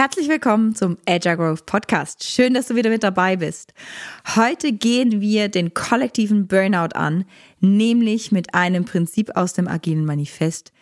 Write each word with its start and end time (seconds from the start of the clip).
Herzlich 0.00 0.30
willkommen 0.30 0.74
zum 0.74 0.96
Agile 1.06 1.36
Growth 1.36 1.66
Podcast. 1.66 2.24
Schön, 2.24 2.54
dass 2.54 2.68
du 2.68 2.74
wieder 2.74 2.88
mit 2.88 3.02
dabei 3.02 3.36
bist. 3.36 3.74
Heute 4.34 4.72
gehen 4.72 5.20
wir 5.20 5.50
den 5.50 5.74
kollektiven 5.74 6.46
Burnout 6.46 6.94
an, 6.94 7.26
nämlich 7.60 8.32
mit 8.32 8.54
einem 8.54 8.86
Prinzip 8.86 9.36
aus 9.36 9.52
dem 9.52 9.68
agilen 9.68 10.06
Manifest, 10.06 10.72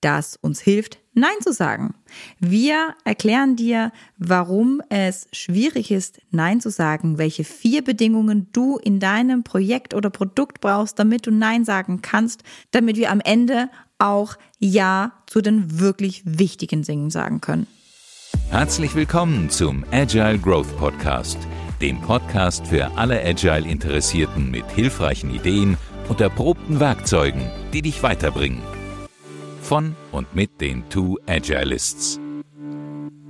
das 0.00 0.36
uns 0.36 0.62
hilft, 0.62 1.00
Nein 1.12 1.34
zu 1.42 1.52
sagen. 1.52 1.92
Wir 2.38 2.94
erklären 3.04 3.56
dir, 3.56 3.92
warum 4.16 4.80
es 4.88 5.28
schwierig 5.32 5.90
ist, 5.90 6.22
Nein 6.30 6.62
zu 6.62 6.70
sagen, 6.70 7.18
welche 7.18 7.44
vier 7.44 7.84
Bedingungen 7.84 8.48
du 8.54 8.78
in 8.78 9.00
deinem 9.00 9.44
Projekt 9.44 9.92
oder 9.92 10.08
Produkt 10.08 10.62
brauchst, 10.62 10.98
damit 10.98 11.26
du 11.26 11.30
Nein 11.30 11.66
sagen 11.66 12.00
kannst, 12.00 12.42
damit 12.70 12.96
wir 12.96 13.10
am 13.10 13.20
Ende 13.20 13.68
auch 13.98 14.38
Ja 14.58 15.12
zu 15.26 15.42
den 15.42 15.78
wirklich 15.78 16.22
wichtigen 16.24 16.84
Dingen 16.84 17.10
sagen 17.10 17.42
können. 17.42 17.66
Herzlich 18.52 18.94
willkommen 18.94 19.48
zum 19.48 19.82
Agile 19.92 20.38
Growth 20.38 20.76
Podcast, 20.76 21.38
dem 21.80 21.98
Podcast 22.02 22.66
für 22.66 22.98
alle 22.98 23.18
Agile 23.24 23.66
Interessierten 23.66 24.50
mit 24.50 24.70
hilfreichen 24.72 25.34
Ideen 25.34 25.78
und 26.10 26.20
erprobten 26.20 26.78
Werkzeugen, 26.78 27.50
die 27.72 27.80
dich 27.80 28.02
weiterbringen 28.02 28.60
von 29.62 29.96
und 30.12 30.34
mit 30.34 30.60
den 30.60 30.86
Two 30.90 31.16
Agilists. 31.26 32.20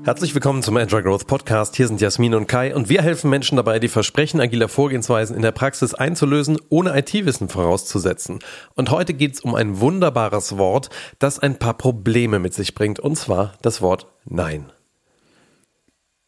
Herzlich 0.03 0.35
willkommen 0.35 0.65
zum 0.65 0.77
Agile 0.77 1.05
Growth 1.05 1.29
Podcast. 1.29 1.77
Hier 1.77 1.87
sind 1.87 2.01
Jasmin 2.01 2.35
und 2.35 2.49
Kai 2.49 2.75
und 2.75 2.89
wir 2.89 3.03
helfen 3.03 3.31
Menschen 3.31 3.55
dabei, 3.55 3.79
die 3.79 3.87
Versprechen 3.87 4.41
agiler 4.41 4.69
Vorgehensweisen 4.69 5.37
in 5.37 5.43
der 5.43 5.53
Praxis 5.53 5.95
einzulösen, 5.95 6.59
ohne 6.69 6.99
IT-Wissen 6.99 7.49
vorauszusetzen. 7.49 8.41
Und 8.75 8.91
heute 8.91 9.15
geht 9.15 9.35
es 9.35 9.41
um 9.41 9.55
ein 9.55 9.79
wunderbares 9.79 10.59
Wort, 10.59 10.91
das 11.21 11.39
ein 11.39 11.61
paar 11.61 11.75
Probleme 11.75 12.41
mit 12.41 12.55
sich 12.55 12.75
bringt, 12.75 12.99
und 12.99 13.15
zwar 13.15 13.53
das 13.63 13.83
Wort 13.83 14.09
Nein. 14.25 14.73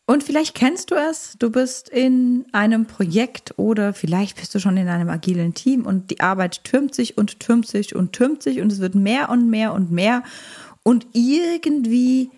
Und 0.06 0.22
vielleicht 0.22 0.54
kennst 0.54 0.90
du 0.90 0.96
es, 0.96 1.36
du 1.38 1.50
bist 1.50 1.88
in 1.88 2.44
einem 2.52 2.84
Projekt 2.84 3.54
oder 3.56 3.94
vielleicht 3.94 4.36
bist 4.36 4.54
du 4.54 4.58
schon 4.58 4.76
in 4.76 4.88
einem 4.88 5.08
agilen 5.08 5.54
Team 5.54 5.86
und 5.86 6.10
die 6.10 6.20
Arbeit 6.20 6.62
türmt 6.64 6.94
sich 6.94 7.16
und 7.16 7.40
türmt 7.40 7.66
sich 7.66 7.96
und 7.96 8.12
türmt 8.12 8.42
sich 8.42 8.60
und 8.60 8.70
es 8.70 8.80
wird 8.80 8.94
mehr 8.94 9.30
und 9.30 9.48
mehr 9.48 9.72
und 9.72 9.90
mehr 9.90 10.22
und 10.82 11.06
irgendwie 11.14 12.30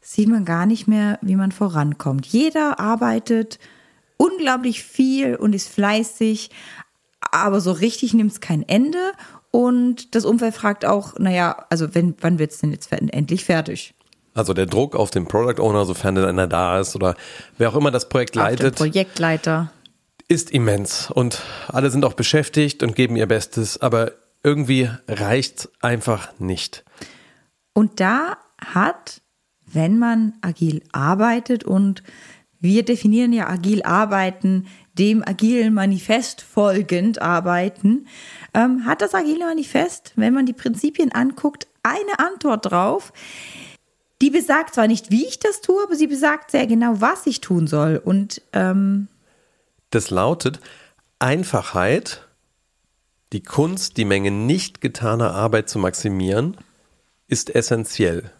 sieht 0.00 0.28
man 0.28 0.46
gar 0.46 0.64
nicht 0.64 0.88
mehr, 0.88 1.18
wie 1.20 1.36
man 1.36 1.52
vorankommt. 1.52 2.24
Jeder 2.26 2.80
arbeitet 2.80 3.58
unglaublich 4.16 4.82
viel 4.82 5.36
und 5.36 5.54
ist 5.54 5.68
fleißig, 5.68 6.50
aber 7.20 7.60
so 7.60 7.72
richtig 7.72 8.14
nimmt 8.14 8.32
es 8.32 8.40
kein 8.40 8.66
Ende 8.66 9.12
und 9.50 10.14
das 10.14 10.24
Umfeld 10.24 10.54
fragt 10.54 10.86
auch, 10.86 11.18
naja, 11.18 11.66
also 11.68 11.94
wenn, 11.94 12.14
wann 12.22 12.38
wird 12.38 12.52
es 12.52 12.60
denn 12.60 12.72
jetzt 12.72 12.90
endlich 12.90 13.44
fertig? 13.44 13.95
Also 14.36 14.52
der 14.52 14.66
Druck 14.66 14.94
auf 14.94 15.10
den 15.10 15.26
Product 15.26 15.60
Owner, 15.60 15.86
sofern 15.86 16.14
denn 16.14 16.26
einer 16.26 16.46
da 16.46 16.78
ist 16.78 16.94
oder 16.94 17.16
wer 17.56 17.70
auch 17.70 17.76
immer 17.76 17.90
das 17.90 18.08
Projekt 18.08 18.34
leitet. 18.34 18.78
Den 18.78 18.90
Projektleiter. 18.90 19.72
Ist 20.28 20.50
immens 20.50 21.10
und 21.10 21.40
alle 21.68 21.90
sind 21.90 22.04
auch 22.04 22.14
beschäftigt 22.14 22.82
und 22.82 22.96
geben 22.96 23.16
ihr 23.16 23.26
Bestes, 23.26 23.80
aber 23.80 24.12
irgendwie 24.42 24.90
reicht 25.08 25.68
einfach 25.80 26.28
nicht. 26.38 26.84
Und 27.72 28.00
da 28.00 28.36
hat, 28.58 29.22
wenn 29.66 29.98
man 29.98 30.34
agil 30.42 30.82
arbeitet 30.92 31.64
und 31.64 32.02
wir 32.60 32.84
definieren 32.84 33.32
ja 33.32 33.48
agil 33.48 33.82
arbeiten, 33.82 34.66
dem 34.94 35.22
agilen 35.26 35.74
Manifest 35.74 36.40
folgend 36.42 37.22
arbeiten, 37.22 38.06
ähm, 38.54 38.84
hat 38.84 39.02
das 39.02 39.14
agile 39.14 39.46
Manifest, 39.46 40.12
wenn 40.16 40.34
man 40.34 40.46
die 40.46 40.52
Prinzipien 40.52 41.12
anguckt, 41.12 41.66
eine 41.82 42.18
Antwort 42.18 42.70
drauf, 42.70 43.12
die 44.22 44.30
besagt 44.30 44.74
zwar 44.74 44.86
nicht, 44.86 45.10
wie 45.10 45.26
ich 45.26 45.38
das 45.38 45.60
tue, 45.60 45.82
aber 45.82 45.94
sie 45.94 46.06
besagt 46.06 46.50
sehr 46.50 46.66
genau, 46.66 47.00
was 47.00 47.26
ich 47.26 47.40
tun 47.40 47.66
soll. 47.66 48.00
Und 48.02 48.42
ähm 48.52 49.08
das 49.90 50.10
lautet 50.10 50.60
Einfachheit, 51.18 52.26
die 53.32 53.42
Kunst, 53.42 53.96
die 53.96 54.04
Menge 54.04 54.30
nicht 54.30 54.80
getaner 54.80 55.34
Arbeit 55.34 55.68
zu 55.68 55.78
maximieren, 55.78 56.56
ist 57.28 57.54
essentiell. 57.54 58.30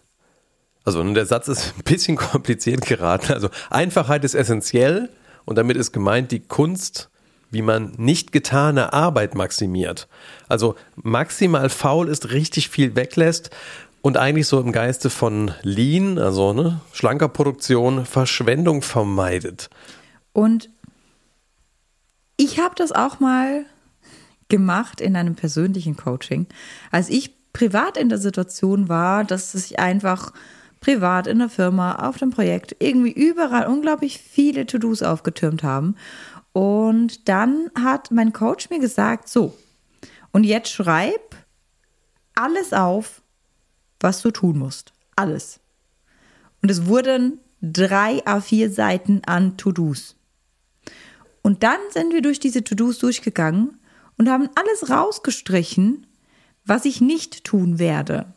Also 0.83 1.03
der 1.13 1.25
Satz 1.25 1.47
ist 1.47 1.73
ein 1.77 1.83
bisschen 1.83 2.17
kompliziert 2.17 2.85
geraten. 2.85 3.33
Also 3.33 3.49
Einfachheit 3.69 4.23
ist 4.23 4.33
essentiell 4.33 5.09
und 5.45 5.57
damit 5.57 5.77
ist 5.77 5.91
gemeint 5.91 6.31
die 6.31 6.39
Kunst, 6.39 7.09
wie 7.49 7.61
man 7.61 7.93
nicht 7.97 8.31
getane 8.31 8.93
Arbeit 8.93 9.35
maximiert. 9.35 10.07
Also 10.47 10.75
maximal 10.95 11.69
faul 11.69 12.09
ist, 12.09 12.31
richtig 12.31 12.69
viel 12.69 12.95
weglässt 12.95 13.51
und 14.07 14.15
eigentlich 14.15 14.47
so 14.47 14.61
im 14.61 14.71
Geiste 14.71 15.09
von 15.09 15.51
Lean, 15.63 16.17
also 16.17 16.53
ne, 16.53 16.79
schlanker 16.93 17.27
Produktion, 17.27 18.05
Verschwendung 18.05 18.81
vermeidet. 18.81 19.69
Und 20.31 20.69
ich 22.37 22.57
habe 22.57 22.73
das 22.77 22.93
auch 22.93 23.19
mal 23.19 23.65
gemacht 24.47 25.01
in 25.01 25.17
einem 25.17 25.35
persönlichen 25.35 25.97
Coaching, 25.97 26.47
als 26.89 27.09
ich 27.09 27.51
privat 27.51 27.97
in 27.97 28.07
der 28.07 28.17
Situation 28.17 28.87
war, 28.87 29.25
dass 29.25 29.51
sich 29.51 29.77
einfach 29.77 30.31
privat 30.79 31.27
in 31.27 31.39
der 31.39 31.49
Firma, 31.49 32.07
auf 32.07 32.17
dem 32.17 32.29
Projekt 32.29 32.77
irgendwie 32.79 33.11
überall 33.11 33.67
unglaublich 33.67 34.19
viele 34.19 34.65
To-Dos 34.65 35.03
aufgetürmt 35.03 35.63
haben. 35.63 35.97
Und 36.53 37.27
dann 37.27 37.69
hat 37.77 38.09
mein 38.11 38.31
Coach 38.31 38.69
mir 38.69 38.79
gesagt, 38.79 39.27
so, 39.27 39.53
und 40.31 40.45
jetzt 40.45 40.71
schreib 40.71 41.35
alles 42.35 42.71
auf, 42.71 43.21
was 43.99 44.21
du 44.21 44.31
tun 44.31 44.57
musst. 44.57 44.93
Alles. 45.15 45.59
Und 46.61 46.69
es 46.69 46.85
wurden 46.85 47.39
drei 47.61 48.23
A4 48.25 48.69
Seiten 48.69 49.21
an 49.25 49.57
To-Dos. 49.57 50.15
Und 51.41 51.63
dann 51.63 51.79
sind 51.91 52.13
wir 52.13 52.21
durch 52.21 52.39
diese 52.39 52.63
To-Dos 52.63 52.99
durchgegangen 52.99 53.79
und 54.17 54.29
haben 54.29 54.49
alles 54.55 54.89
rausgestrichen, 54.89 56.05
was 56.65 56.85
ich 56.85 57.01
nicht 57.01 57.43
tun 57.43 57.79
werde. 57.79 58.33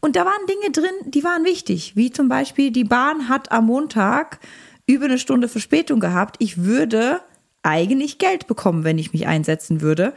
Und 0.00 0.16
da 0.16 0.26
waren 0.26 0.46
Dinge 0.46 0.70
drin, 0.70 1.10
die 1.10 1.24
waren 1.24 1.44
wichtig, 1.44 1.96
wie 1.96 2.10
zum 2.10 2.28
Beispiel 2.28 2.70
die 2.70 2.84
Bahn 2.84 3.28
hat 3.28 3.50
am 3.52 3.66
Montag 3.66 4.40
über 4.86 5.06
eine 5.06 5.18
Stunde 5.18 5.48
Verspätung 5.48 5.98
gehabt. 5.98 6.36
Ich 6.40 6.58
würde 6.58 7.22
eigentlich 7.62 8.18
Geld 8.18 8.46
bekommen, 8.46 8.84
wenn 8.84 8.98
ich 8.98 9.14
mich 9.14 9.26
einsetzen 9.26 9.80
würde. 9.80 10.12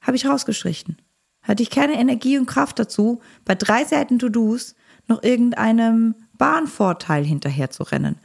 Habe 0.00 0.16
ich 0.16 0.26
rausgestrichen 0.26 0.96
hatte 1.42 1.62
ich 1.62 1.70
keine 1.70 1.94
Energie 1.94 2.38
und 2.38 2.46
Kraft 2.46 2.78
dazu, 2.78 3.20
bei 3.44 3.54
drei 3.54 3.84
Seiten 3.84 4.18
To-Dos 4.18 4.74
noch 5.08 5.22
irgendeinem 5.22 6.14
Bahnvorteil 6.38 7.24
hinterher 7.24 7.70
zu 7.70 7.82
rennen 7.82 8.18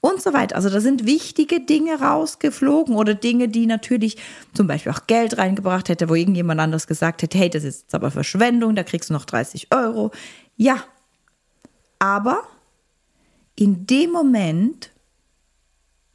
und 0.00 0.20
so 0.20 0.32
weiter. 0.32 0.56
Also 0.56 0.68
da 0.68 0.80
sind 0.80 1.06
wichtige 1.06 1.60
Dinge 1.60 2.00
rausgeflogen 2.00 2.94
oder 2.94 3.14
Dinge, 3.14 3.48
die 3.48 3.66
natürlich 3.66 4.18
zum 4.52 4.66
Beispiel 4.66 4.92
auch 4.92 5.06
Geld 5.06 5.38
reingebracht 5.38 5.88
hätte, 5.88 6.08
wo 6.08 6.14
irgendjemand 6.14 6.60
anders 6.60 6.86
gesagt 6.86 7.22
hätte, 7.22 7.38
hey, 7.38 7.48
das 7.48 7.64
ist 7.64 7.82
jetzt 7.82 7.94
aber 7.94 8.10
Verschwendung, 8.10 8.76
da 8.76 8.82
kriegst 8.82 9.10
du 9.10 9.14
noch 9.14 9.24
30 9.24 9.68
Euro. 9.72 10.10
Ja, 10.56 10.84
aber 11.98 12.42
in 13.56 13.86
dem 13.86 14.10
Moment 14.10 14.90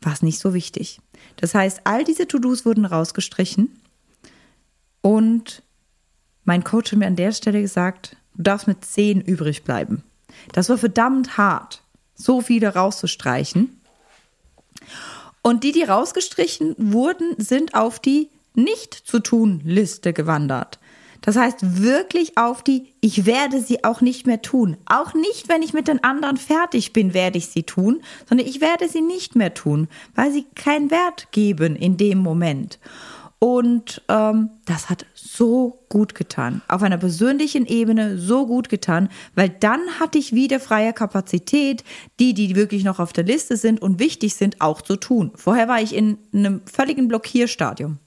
war 0.02 0.14
es 0.14 0.22
nicht 0.22 0.40
so 0.40 0.54
wichtig. 0.54 1.02
Das 1.38 1.56
heißt, 1.56 1.82
all 1.84 2.04
diese 2.04 2.28
To-Dos 2.28 2.66
wurden 2.66 2.86
rausgestrichen 2.86 3.82
und 5.02 5.64
mein 6.46 6.64
Coach 6.64 6.92
hat 6.92 7.00
mir 7.00 7.08
an 7.08 7.16
der 7.16 7.32
Stelle 7.32 7.62
gesagt, 7.62 8.16
du 8.36 8.44
darfst 8.44 8.68
mit 8.68 8.84
zehn 8.86 9.22
übrig 9.22 9.64
bleiben. 9.64 10.04
Das 10.54 10.70
war 10.70 10.78
verdammt 10.78 11.38
hart, 11.38 11.84
so 12.16 12.42
viele 12.42 12.74
rauszustreichen. 12.76 13.80
Und 15.42 15.64
die, 15.64 15.72
die 15.72 15.84
rausgestrichen 15.84 16.76
wurden, 16.78 17.36
sind 17.38 17.76
auf 17.76 18.00
die 18.00 18.30
Nicht-zu-tun-Liste 18.56 20.14
gewandert. 20.14 20.80
Das 21.22 21.36
heißt 21.36 21.82
wirklich 21.82 22.38
auf 22.38 22.64
die, 22.64 22.94
ich 23.02 23.26
werde 23.26 23.62
sie 23.62 23.84
auch 23.84 24.02
nicht 24.02 24.26
mehr 24.26 24.42
tun. 24.42 24.78
Auch 24.86 25.14
nicht, 25.14 25.50
wenn 25.50 25.62
ich 25.62 25.74
mit 25.74 25.88
den 25.88 26.04
anderen 26.04 26.38
fertig 26.38 26.94
bin, 26.94 27.14
werde 27.14 27.38
ich 27.38 27.48
sie 27.48 27.64
tun, 27.64 28.02
sondern 28.28 28.48
ich 28.48 28.62
werde 28.62 28.88
sie 28.88 29.02
nicht 29.02 29.36
mehr 29.36 29.54
tun, 29.54 29.90
weil 30.16 30.32
sie 30.32 30.46
keinen 30.56 30.92
Wert 30.92 31.28
geben 31.32 31.76
in 31.76 31.98
dem 31.98 32.20
Moment. 32.20 32.80
Und 33.40 34.02
ähm, 34.10 34.50
das 34.66 34.90
hat 34.90 35.06
so 35.16 35.80
gut 35.88 36.14
getan. 36.14 36.62
Auf 36.68 36.84
einer 36.84 36.98
persönlichen 36.98 37.66
Ebene 37.66 38.18
so 38.18 38.46
gut 38.46 38.68
getan, 38.68 39.08
weil 39.34 39.48
dann 39.48 39.80
hatte 40.00 40.18
ich 40.18 40.34
wieder 40.34 40.60
freie 40.60 40.92
Kapazität, 40.92 41.86
die, 42.20 42.34
die 42.34 42.56
wirklich 42.56 42.84
noch 42.84 43.00
auf 43.00 43.14
der 43.14 43.24
Liste 43.24 43.56
sind 43.56 43.82
und 43.82 44.00
wichtig 44.00 44.36
sind, 44.36 44.60
auch 44.60 44.82
zu 44.82 44.98
tun. 44.98 45.32
Vorher 45.36 45.70
war 45.70 45.82
ich 45.82 45.96
in 45.96 46.18
einem 46.34 46.62
völligen 46.66 47.08
Blockierstadium. 47.08 48.00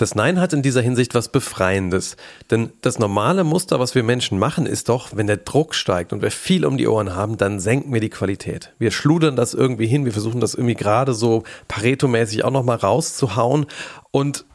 Das 0.00 0.14
Nein 0.14 0.40
hat 0.40 0.54
in 0.54 0.62
dieser 0.62 0.80
Hinsicht 0.80 1.14
was 1.14 1.28
Befreiendes. 1.28 2.16
Denn 2.50 2.72
das 2.80 2.98
normale 2.98 3.44
Muster, 3.44 3.80
was 3.80 3.94
wir 3.94 4.02
Menschen 4.02 4.38
machen, 4.38 4.64
ist 4.64 4.88
doch, 4.88 5.14
wenn 5.14 5.26
der 5.26 5.36
Druck 5.36 5.74
steigt 5.74 6.14
und 6.14 6.22
wir 6.22 6.30
viel 6.30 6.64
um 6.64 6.78
die 6.78 6.88
Ohren 6.88 7.14
haben, 7.14 7.36
dann 7.36 7.60
senken 7.60 7.92
wir 7.92 8.00
die 8.00 8.08
Qualität. 8.08 8.72
Wir 8.78 8.92
schludern 8.92 9.36
das 9.36 9.52
irgendwie 9.52 9.86
hin, 9.86 10.06
wir 10.06 10.12
versuchen 10.12 10.40
das 10.40 10.54
irgendwie 10.54 10.74
gerade 10.74 11.12
so 11.12 11.42
Pareto-mäßig 11.68 12.44
auch 12.44 12.50
nochmal 12.50 12.78
rauszuhauen 12.78 13.66
und 14.10 14.46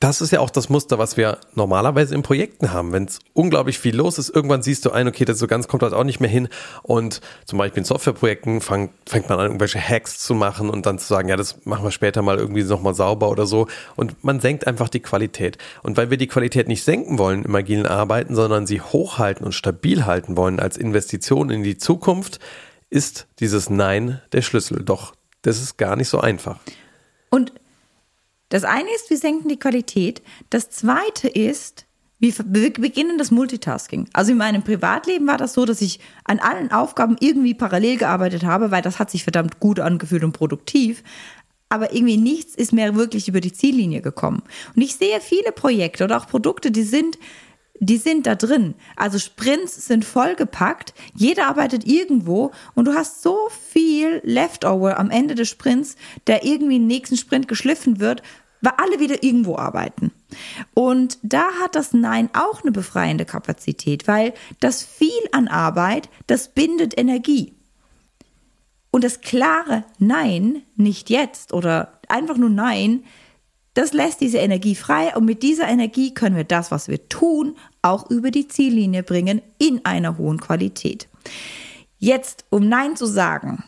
das 0.00 0.20
ist 0.20 0.30
ja 0.30 0.40
auch 0.40 0.50
das 0.50 0.68
Muster, 0.68 0.98
was 0.98 1.16
wir 1.16 1.38
normalerweise 1.54 2.14
in 2.14 2.22
Projekten 2.22 2.72
haben. 2.72 2.92
Wenn 2.92 3.04
es 3.04 3.18
unglaublich 3.32 3.78
viel 3.78 3.96
los 3.96 4.18
ist, 4.18 4.28
irgendwann 4.28 4.62
siehst 4.62 4.84
du 4.84 4.90
ein, 4.90 5.08
okay, 5.08 5.24
das 5.24 5.38
so 5.38 5.46
ganz 5.46 5.68
kommt 5.68 5.82
das 5.82 5.94
auch 5.94 6.04
nicht 6.04 6.20
mehr 6.20 6.28
hin. 6.28 6.48
Und 6.82 7.20
zum 7.46 7.58
Beispiel 7.58 7.78
in 7.78 7.84
Softwareprojekten 7.84 8.60
fang, 8.60 8.90
fängt 9.06 9.28
man 9.28 9.38
an, 9.38 9.46
irgendwelche 9.46 9.80
Hacks 9.80 10.18
zu 10.18 10.34
machen 10.34 10.68
und 10.68 10.84
dann 10.84 10.98
zu 10.98 11.06
sagen, 11.06 11.28
ja, 11.28 11.36
das 11.36 11.64
machen 11.64 11.84
wir 11.84 11.92
später 11.92 12.20
mal 12.20 12.36
irgendwie 12.36 12.62
nochmal 12.62 12.94
sauber 12.94 13.30
oder 13.30 13.46
so. 13.46 13.68
Und 13.96 14.22
man 14.22 14.40
senkt 14.40 14.66
einfach 14.66 14.88
die 14.90 15.00
Qualität. 15.00 15.56
Und 15.82 15.96
weil 15.96 16.10
wir 16.10 16.18
die 16.18 16.26
Qualität 16.28 16.68
nicht 16.68 16.84
senken 16.84 17.18
wollen 17.18 17.44
im 17.44 17.54
agilen 17.54 17.86
Arbeiten, 17.86 18.34
sondern 18.34 18.66
sie 18.66 18.82
hochhalten 18.82 19.46
und 19.46 19.52
stabil 19.52 20.04
halten 20.04 20.36
wollen 20.36 20.60
als 20.60 20.76
Investition 20.76 21.48
in 21.48 21.62
die 21.62 21.78
Zukunft, 21.78 22.38
ist 22.90 23.26
dieses 23.40 23.70
Nein 23.70 24.20
der 24.32 24.42
Schlüssel. 24.42 24.82
Doch 24.84 25.14
das 25.42 25.62
ist 25.62 25.78
gar 25.78 25.96
nicht 25.96 26.08
so 26.08 26.20
einfach. 26.20 26.58
Und 27.30 27.52
das 28.48 28.64
eine 28.64 28.88
ist, 28.94 29.10
wir 29.10 29.18
senken 29.18 29.48
die 29.48 29.58
Qualität. 29.58 30.22
Das 30.50 30.70
zweite 30.70 31.28
ist, 31.28 31.86
wir 32.18 32.32
beginnen 32.72 33.18
das 33.18 33.30
Multitasking. 33.30 34.08
Also 34.12 34.32
in 34.32 34.38
meinem 34.38 34.62
Privatleben 34.62 35.26
war 35.26 35.36
das 35.36 35.52
so, 35.52 35.64
dass 35.64 35.82
ich 35.82 36.00
an 36.24 36.38
allen 36.38 36.72
Aufgaben 36.72 37.16
irgendwie 37.20 37.54
parallel 37.54 37.98
gearbeitet 37.98 38.44
habe, 38.44 38.70
weil 38.70 38.82
das 38.82 38.98
hat 38.98 39.10
sich 39.10 39.22
verdammt 39.24 39.60
gut 39.60 39.80
angefühlt 39.80 40.24
und 40.24 40.32
produktiv. 40.32 41.02
Aber 41.68 41.92
irgendwie 41.92 42.16
nichts 42.16 42.54
ist 42.54 42.72
mehr 42.72 42.94
wirklich 42.94 43.28
über 43.28 43.40
die 43.40 43.52
Ziellinie 43.52 44.00
gekommen. 44.00 44.42
Und 44.74 44.82
ich 44.82 44.94
sehe 44.94 45.20
viele 45.20 45.52
Projekte 45.52 46.04
oder 46.04 46.16
auch 46.16 46.26
Produkte, 46.28 46.70
die 46.70 46.84
sind 46.84 47.18
die 47.80 47.96
sind 47.96 48.26
da 48.26 48.34
drin. 48.34 48.74
Also 48.96 49.18
Sprints 49.18 49.86
sind 49.86 50.04
vollgepackt, 50.04 50.94
jeder 51.14 51.48
arbeitet 51.48 51.86
irgendwo 51.86 52.52
und 52.74 52.86
du 52.86 52.94
hast 52.94 53.22
so 53.22 53.48
viel 53.72 54.20
Leftover 54.24 54.98
am 54.98 55.10
Ende 55.10 55.34
des 55.34 55.48
Sprints, 55.48 55.96
der 56.26 56.44
irgendwie 56.44 56.76
im 56.76 56.86
nächsten 56.86 57.16
Sprint 57.16 57.48
geschliffen 57.48 58.00
wird, 58.00 58.22
weil 58.60 58.72
alle 58.78 59.00
wieder 59.00 59.22
irgendwo 59.22 59.56
arbeiten. 59.56 60.12
Und 60.74 61.18
da 61.22 61.44
hat 61.62 61.74
das 61.74 61.92
Nein 61.92 62.30
auch 62.32 62.62
eine 62.62 62.72
befreiende 62.72 63.24
Kapazität, 63.24 64.08
weil 64.08 64.34
das 64.60 64.82
viel 64.82 65.10
an 65.32 65.48
Arbeit, 65.48 66.08
das 66.26 66.48
bindet 66.48 66.98
Energie. 66.98 67.54
Und 68.90 69.04
das 69.04 69.20
klare 69.20 69.84
Nein, 69.98 70.62
nicht 70.76 71.10
jetzt 71.10 71.52
oder 71.52 72.00
einfach 72.08 72.38
nur 72.38 72.50
Nein, 72.50 73.04
das 73.76 73.92
lässt 73.92 74.22
diese 74.22 74.38
Energie 74.38 74.74
frei 74.74 75.14
und 75.14 75.26
mit 75.26 75.42
dieser 75.42 75.68
Energie 75.68 76.14
können 76.14 76.34
wir 76.34 76.44
das, 76.44 76.70
was 76.70 76.88
wir 76.88 77.10
tun, 77.10 77.56
auch 77.82 78.10
über 78.10 78.30
die 78.30 78.48
Ziellinie 78.48 79.02
bringen 79.02 79.42
in 79.58 79.84
einer 79.84 80.16
hohen 80.16 80.40
Qualität. 80.40 81.08
Jetzt, 81.98 82.46
um 82.48 82.68
Nein 82.68 82.96
zu 82.96 83.04
sagen, 83.04 83.64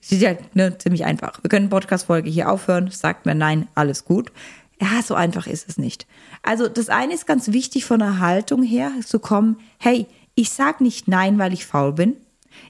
ist 0.00 0.22
ja 0.22 0.34
ne, 0.54 0.78
ziemlich 0.78 1.04
einfach. 1.04 1.42
Wir 1.42 1.50
können 1.50 1.68
Podcast-Folge 1.68 2.30
hier 2.30 2.50
aufhören, 2.50 2.90
sagt 2.90 3.26
mir 3.26 3.34
Nein, 3.34 3.68
alles 3.74 4.06
gut. 4.06 4.32
Ja, 4.80 5.02
so 5.02 5.14
einfach 5.14 5.46
ist 5.46 5.68
es 5.68 5.76
nicht. 5.76 6.06
Also 6.42 6.66
das 6.66 6.88
eine 6.88 7.12
ist 7.12 7.26
ganz 7.26 7.52
wichtig 7.52 7.84
von 7.84 7.98
der 7.98 8.18
Haltung 8.18 8.62
her 8.62 8.92
zu 9.04 9.18
kommen, 9.18 9.58
hey, 9.78 10.06
ich 10.34 10.50
sag 10.50 10.80
nicht 10.80 11.06
Nein, 11.06 11.38
weil 11.38 11.52
ich 11.52 11.66
faul 11.66 11.92
bin. 11.92 12.16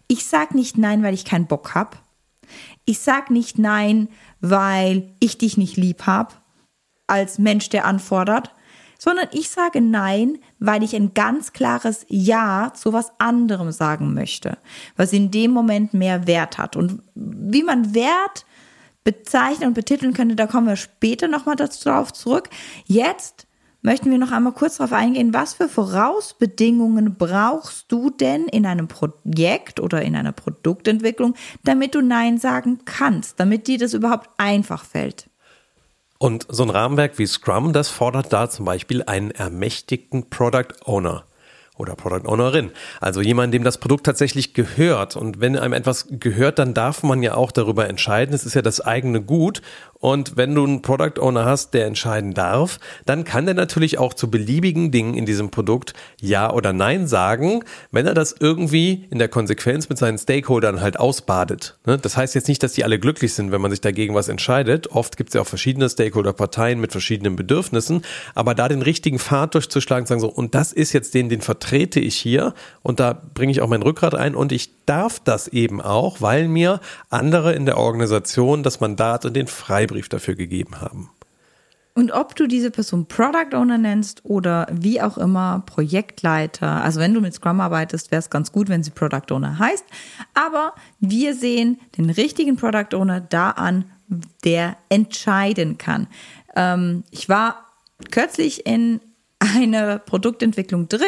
Ich 0.09 0.27
sag 0.27 0.57
nicht 0.57 0.77
Nein, 0.77 1.05
weil 1.05 1.15
ich 1.15 1.25
keinen 1.25 1.47
Bock 1.47 1.75
hab. 1.77 2.03
Ich 2.85 2.99
sag 2.99 3.31
nicht 3.31 3.59
Nein, 3.59 4.09
weil 4.51 5.15
ich 5.21 5.39
dich 5.39 5.57
nicht 5.57 5.77
lieb 5.77 6.07
habe, 6.07 6.35
als 7.07 7.39
Mensch, 7.39 7.69
der 7.69 7.85
anfordert, 7.85 8.53
sondern 8.99 9.29
ich 9.33 9.51
sage 9.51 9.81
Nein, 9.81 10.39
weil 10.59 10.83
ich 10.83 10.97
ein 10.97 11.15
ganz 11.15 11.53
klares 11.53 12.07
Ja 12.09 12.73
zu 12.75 12.93
was 12.93 13.13
anderem 13.19 13.71
sagen 13.71 14.15
möchte, 14.15 14.59
was 14.97 15.13
in 15.13 15.31
dem 15.31 15.51
Moment 15.51 15.95
mehr 15.95 16.27
Wert 16.27 16.59
hat. 16.59 16.77
Und 16.77 17.03
wie 17.15 17.63
man 17.63 17.95
Wert 17.95 18.47
bezeichnen 19.05 19.69
und 19.69 19.75
betiteln 19.75 20.15
könnte, 20.15 20.35
da 20.35 20.47
kommen 20.47 20.67
wir 20.67 20.77
später 20.77 21.29
nochmal 21.29 21.57
darauf 21.57 22.13
zurück. 22.13 22.49
Jetzt 22.87 23.46
möchten 23.87 24.11
wir 24.11 24.19
noch 24.19 24.33
einmal 24.33 24.53
kurz 24.53 24.79
darauf 24.79 24.93
eingehen, 24.93 25.33
was 25.33 25.55
für 25.55 25.69
Vorausbedingungen 25.69 27.15
brauchst 27.15 27.91
du 27.93 28.11
denn 28.11 28.47
in 28.49 28.67
einem 28.67 28.89
Projekt 28.89 29.79
oder 29.79 30.03
in 30.03 30.17
einer 30.17 30.33
Produktentwicklung, 30.33 31.35
damit 31.63 31.95
du 31.95 32.01
Nein 32.01 32.39
sagen 32.39 32.81
kannst, 32.85 33.39
damit 33.39 33.69
dir 33.69 33.79
das 33.79 33.95
überhaupt 33.95 34.29
einfach 34.39 34.85
fällt. 34.85 35.31
Und 36.19 36.47
so 36.49 36.65
ein 36.65 36.71
Rahmenwerk 36.71 37.17
wie 37.19 37.27
Scrum, 37.27 37.73
das 37.73 37.89
fordert 37.89 38.33
da 38.33 38.51
zum 38.51 38.65
Beispiel 38.65 39.05
einen 39.05 39.31
ermächtigten 39.31 40.31
Product 40.31 40.75
Owner 40.85 41.25
oder 41.79 41.95
Product 41.95 42.27
Ownerin. 42.27 42.71
Also 43.01 43.21
jemand, 43.21 43.53
dem 43.55 43.65
das 43.65 43.79
Produkt 43.79 44.07
tatsächlich 44.07 44.55
gehört. 44.55 45.17
Und 45.17 45.41
wenn 45.41 45.59
einem 45.59 45.75
etwas 45.75 46.07
gehört, 46.11 46.59
dann 46.59 46.75
darf 46.75 47.03
man 47.03 47.23
ja 47.23 47.35
auch 47.35 47.53
darüber 47.53 47.89
entscheiden. 47.89 48.35
Es 48.35 48.47
ist 48.47 48.55
ja 48.55 48.63
das 48.63 48.81
eigene 48.81 49.23
Gut. 49.23 49.63
Und 49.99 50.37
wenn 50.37 50.55
du 50.55 50.65
einen 50.65 50.83
Product 50.83 51.21
Owner 51.21 51.45
hast, 51.45 51.75
der 51.75 51.87
entscheiden 51.87 52.35
darf, 52.35 52.79
dann 53.07 53.25
kann 53.25 53.47
der 53.47 53.55
natürlich 53.55 53.99
auch 53.99 54.15
zu 54.15 54.31
beliebigen 54.31 54.91
Dingen 54.91 55.15
in 55.15 55.27
diesem 55.27 55.51
Produkt 55.51 55.95
Ja 56.21 56.53
oder 56.53 56.73
Nein 56.73 57.07
sagen, 57.07 57.65
wenn 57.91 58.07
er 58.07 58.15
das 58.15 58.35
irgendwie 58.39 59.07
in 59.11 59.19
der 59.19 59.29
Konsequenz 59.29 59.89
mit 59.89 59.99
seinen 59.99 60.19
Stakeholdern 60.19 60.81
halt 60.81 60.99
ausbadet. 61.01 61.79
Ne? 61.87 61.99
Das 61.99 62.17
heißt 62.17 62.35
jetzt 62.35 62.49
nicht, 62.49 62.63
dass 62.63 62.73
die 62.73 62.85
alle 62.85 62.99
glücklich 62.99 63.35
sind, 63.35 63.53
wenn 63.53 63.61
man 63.61 63.71
sich 63.71 63.81
dagegen 63.81 64.15
was 64.15 64.29
entscheidet. 64.29 64.89
Oft 64.89 65.17
gibt 65.17 65.31
es 65.31 65.35
ja 65.35 65.41
auch 65.41 65.47
verschiedene 65.47 65.89
Stakeholder-Parteien 65.89 66.81
mit 66.81 66.93
verschiedenen 66.93 67.37
Bedürfnissen. 67.37 68.03
Aber 68.35 68.55
da 68.55 68.69
den 68.69 68.83
richtigen 68.83 69.19
Pfad 69.19 69.55
durchzuschlagen, 69.55 70.07
sagen 70.07 70.21
so, 70.21 70.29
und 70.29 70.55
das 70.55 70.73
ist 70.73 70.93
jetzt 70.93 71.15
den, 71.15 71.29
den 71.29 71.41
vertrete 71.41 72.01
ich 72.01 72.17
hier 72.17 72.55
und 72.83 73.01
da 73.01 73.21
bringe 73.35 73.53
ich 73.53 73.61
auch 73.61 73.69
mein 73.69 73.83
Rückgrat 73.83 74.15
ein 74.15 74.35
und 74.35 74.53
ich 74.53 74.85
darf 74.87 75.21
das 75.21 75.49
eben 75.49 75.81
auch, 75.81 76.21
weil 76.21 76.49
mir 76.49 76.81
andere 77.11 77.53
in 77.53 77.67
der 77.67 77.77
Organisation 77.77 78.63
das 78.63 78.81
Mandat 78.81 79.25
und 79.25 79.35
den 79.35 79.47
Freibrief 79.47 79.96
dafür 80.05 80.35
gegeben 80.35 80.81
haben. 80.81 81.11
Und 81.97 82.13
ob 82.13 82.37
du 82.37 82.47
diese 82.47 82.71
Person 82.71 83.07
Product 83.07 83.57
Owner 83.57 83.79
nennst 83.79 84.23
oder 84.27 84.67
wie 84.71 85.01
auch 85.01 85.17
immer 85.17 85.63
Projektleiter, 85.65 86.83
also 86.85 87.01
wenn 87.01 87.15
du 87.15 87.23
mit 87.23 87.33
Scrum 87.33 87.59
arbeitest, 87.59 88.11
wäre 88.11 88.21
es 88.21 88.29
ganz 88.29 88.53
gut, 88.53 88.69
wenn 88.69 88.83
sie 88.83 88.91
Product 88.91 89.33
Owner 89.33 89.59
heißt. 89.59 89.85
Aber 90.35 90.75
wir 91.01 91.35
sehen 91.35 91.81
den 91.97 92.11
richtigen 92.11 92.57
Product 92.57 92.95
Owner 92.95 93.21
da 93.21 93.51
an, 93.51 93.87
der 94.45 94.77
entscheiden 94.91 95.79
kann. 95.79 96.07
Ähm, 96.55 97.05
ich 97.11 97.31
war 97.31 97.65
kürzlich 98.11 98.67
in 98.67 99.01
einer 99.39 99.99
Produktentwicklung 99.99 100.89
drin, 100.89 101.01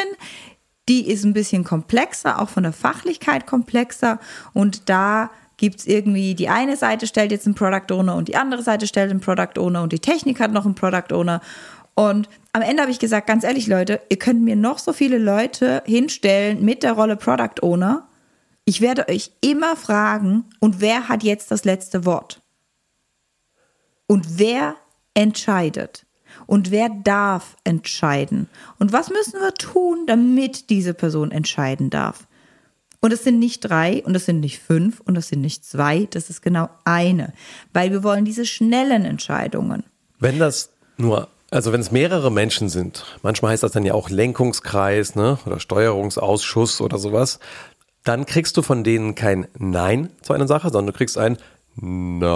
die 0.87 1.07
ist 1.07 1.23
ein 1.23 1.33
bisschen 1.33 1.63
komplexer, 1.63 2.41
auch 2.41 2.49
von 2.49 2.63
der 2.63 2.73
Fachlichkeit 2.73 3.45
komplexer. 3.45 4.19
Und 4.53 4.89
da 4.89 5.29
gibt 5.59 5.81
es 5.81 5.87
irgendwie, 5.87 6.35
die 6.35 6.47
eine 6.47 6.77
Seite 6.77 7.05
stellt 7.05 7.31
jetzt 7.31 7.45
einen 7.45 7.53
Product 7.53 7.93
Owner 7.93 8.15
und 8.15 8.29
die 8.29 8.37
andere 8.37 8.63
Seite 8.63 8.87
stellt 8.87 9.11
einen 9.11 9.19
Product 9.19 9.59
Owner 9.59 9.83
und 9.83 9.91
die 9.91 9.99
Technik 9.99 10.39
hat 10.39 10.53
noch 10.53 10.65
einen 10.65 10.73
Product 10.73 11.13
Owner. 11.13 11.41
Und 11.95 12.29
am 12.53 12.61
Ende 12.61 12.81
habe 12.81 12.91
ich 12.91 12.99
gesagt, 12.99 13.27
ganz 13.27 13.43
ehrlich, 13.43 13.67
Leute, 13.67 13.99
ihr 14.07 14.17
könnt 14.17 14.41
mir 14.41 14.55
noch 14.55 14.79
so 14.79 14.93
viele 14.93 15.17
Leute 15.17 15.83
hinstellen 15.85 16.63
mit 16.63 16.81
der 16.81 16.93
Rolle 16.93 17.17
Product 17.17 17.61
Owner. 17.61 18.07
Ich 18.63 18.79
werde 18.79 19.09
euch 19.09 19.31
immer 19.41 19.75
fragen, 19.75 20.45
und 20.61 20.79
wer 20.79 21.09
hat 21.09 21.23
jetzt 21.23 21.51
das 21.51 21.65
letzte 21.65 22.05
Wort? 22.05 22.41
Und 24.07 24.39
wer 24.39 24.75
entscheidet? 25.13 26.05
Und 26.45 26.71
wer 26.71 26.87
darf 26.87 27.57
entscheiden? 27.65 28.47
Und 28.79 28.93
was 28.93 29.09
müssen 29.09 29.41
wir 29.41 29.53
tun, 29.53 30.05
damit 30.07 30.69
diese 30.69 30.93
Person 30.93 31.31
entscheiden 31.31 31.89
darf? 31.89 32.28
Und 33.01 33.13
es 33.13 33.23
sind 33.23 33.39
nicht 33.39 33.61
drei 33.61 34.03
und 34.03 34.13
es 34.15 34.25
sind 34.25 34.41
nicht 34.41 34.59
fünf 34.59 34.99
und 34.99 35.15
es 35.15 35.29
sind 35.29 35.39
nicht 35.41 35.63
zwei, 35.63 36.07
das 36.11 36.29
ist 36.29 36.41
genau 36.41 36.69
eine, 36.83 37.33
weil 37.71 37.91
wir 37.91 38.03
wollen 38.03 38.25
diese 38.25 38.45
schnellen 38.45 39.05
Entscheidungen. 39.05 39.83
Wenn 40.19 40.37
das 40.37 40.69
nur, 40.97 41.29
also 41.49 41.71
wenn 41.71 41.79
es 41.79 41.91
mehrere 41.91 42.29
Menschen 42.29 42.67
sind, 42.67 43.05
manchmal 43.23 43.53
heißt 43.53 43.63
das 43.63 43.71
dann 43.71 43.85
ja 43.85 43.93
auch 43.93 44.09
Lenkungskreis 44.09 45.15
ne, 45.15 45.39
oder 45.45 45.61
Steuerungsausschuss 45.61 46.81
oder 46.81 46.97
sowas, 46.97 47.39
dann 48.03 48.25
kriegst 48.25 48.57
du 48.57 48.61
von 48.61 48.83
denen 48.83 49.15
kein 49.15 49.47
Nein 49.57 50.09
zu 50.21 50.33
einer 50.33 50.47
Sache, 50.47 50.69
sondern 50.69 50.87
du 50.87 50.97
kriegst 50.97 51.17
ein 51.17 51.37
Nein 51.77 52.29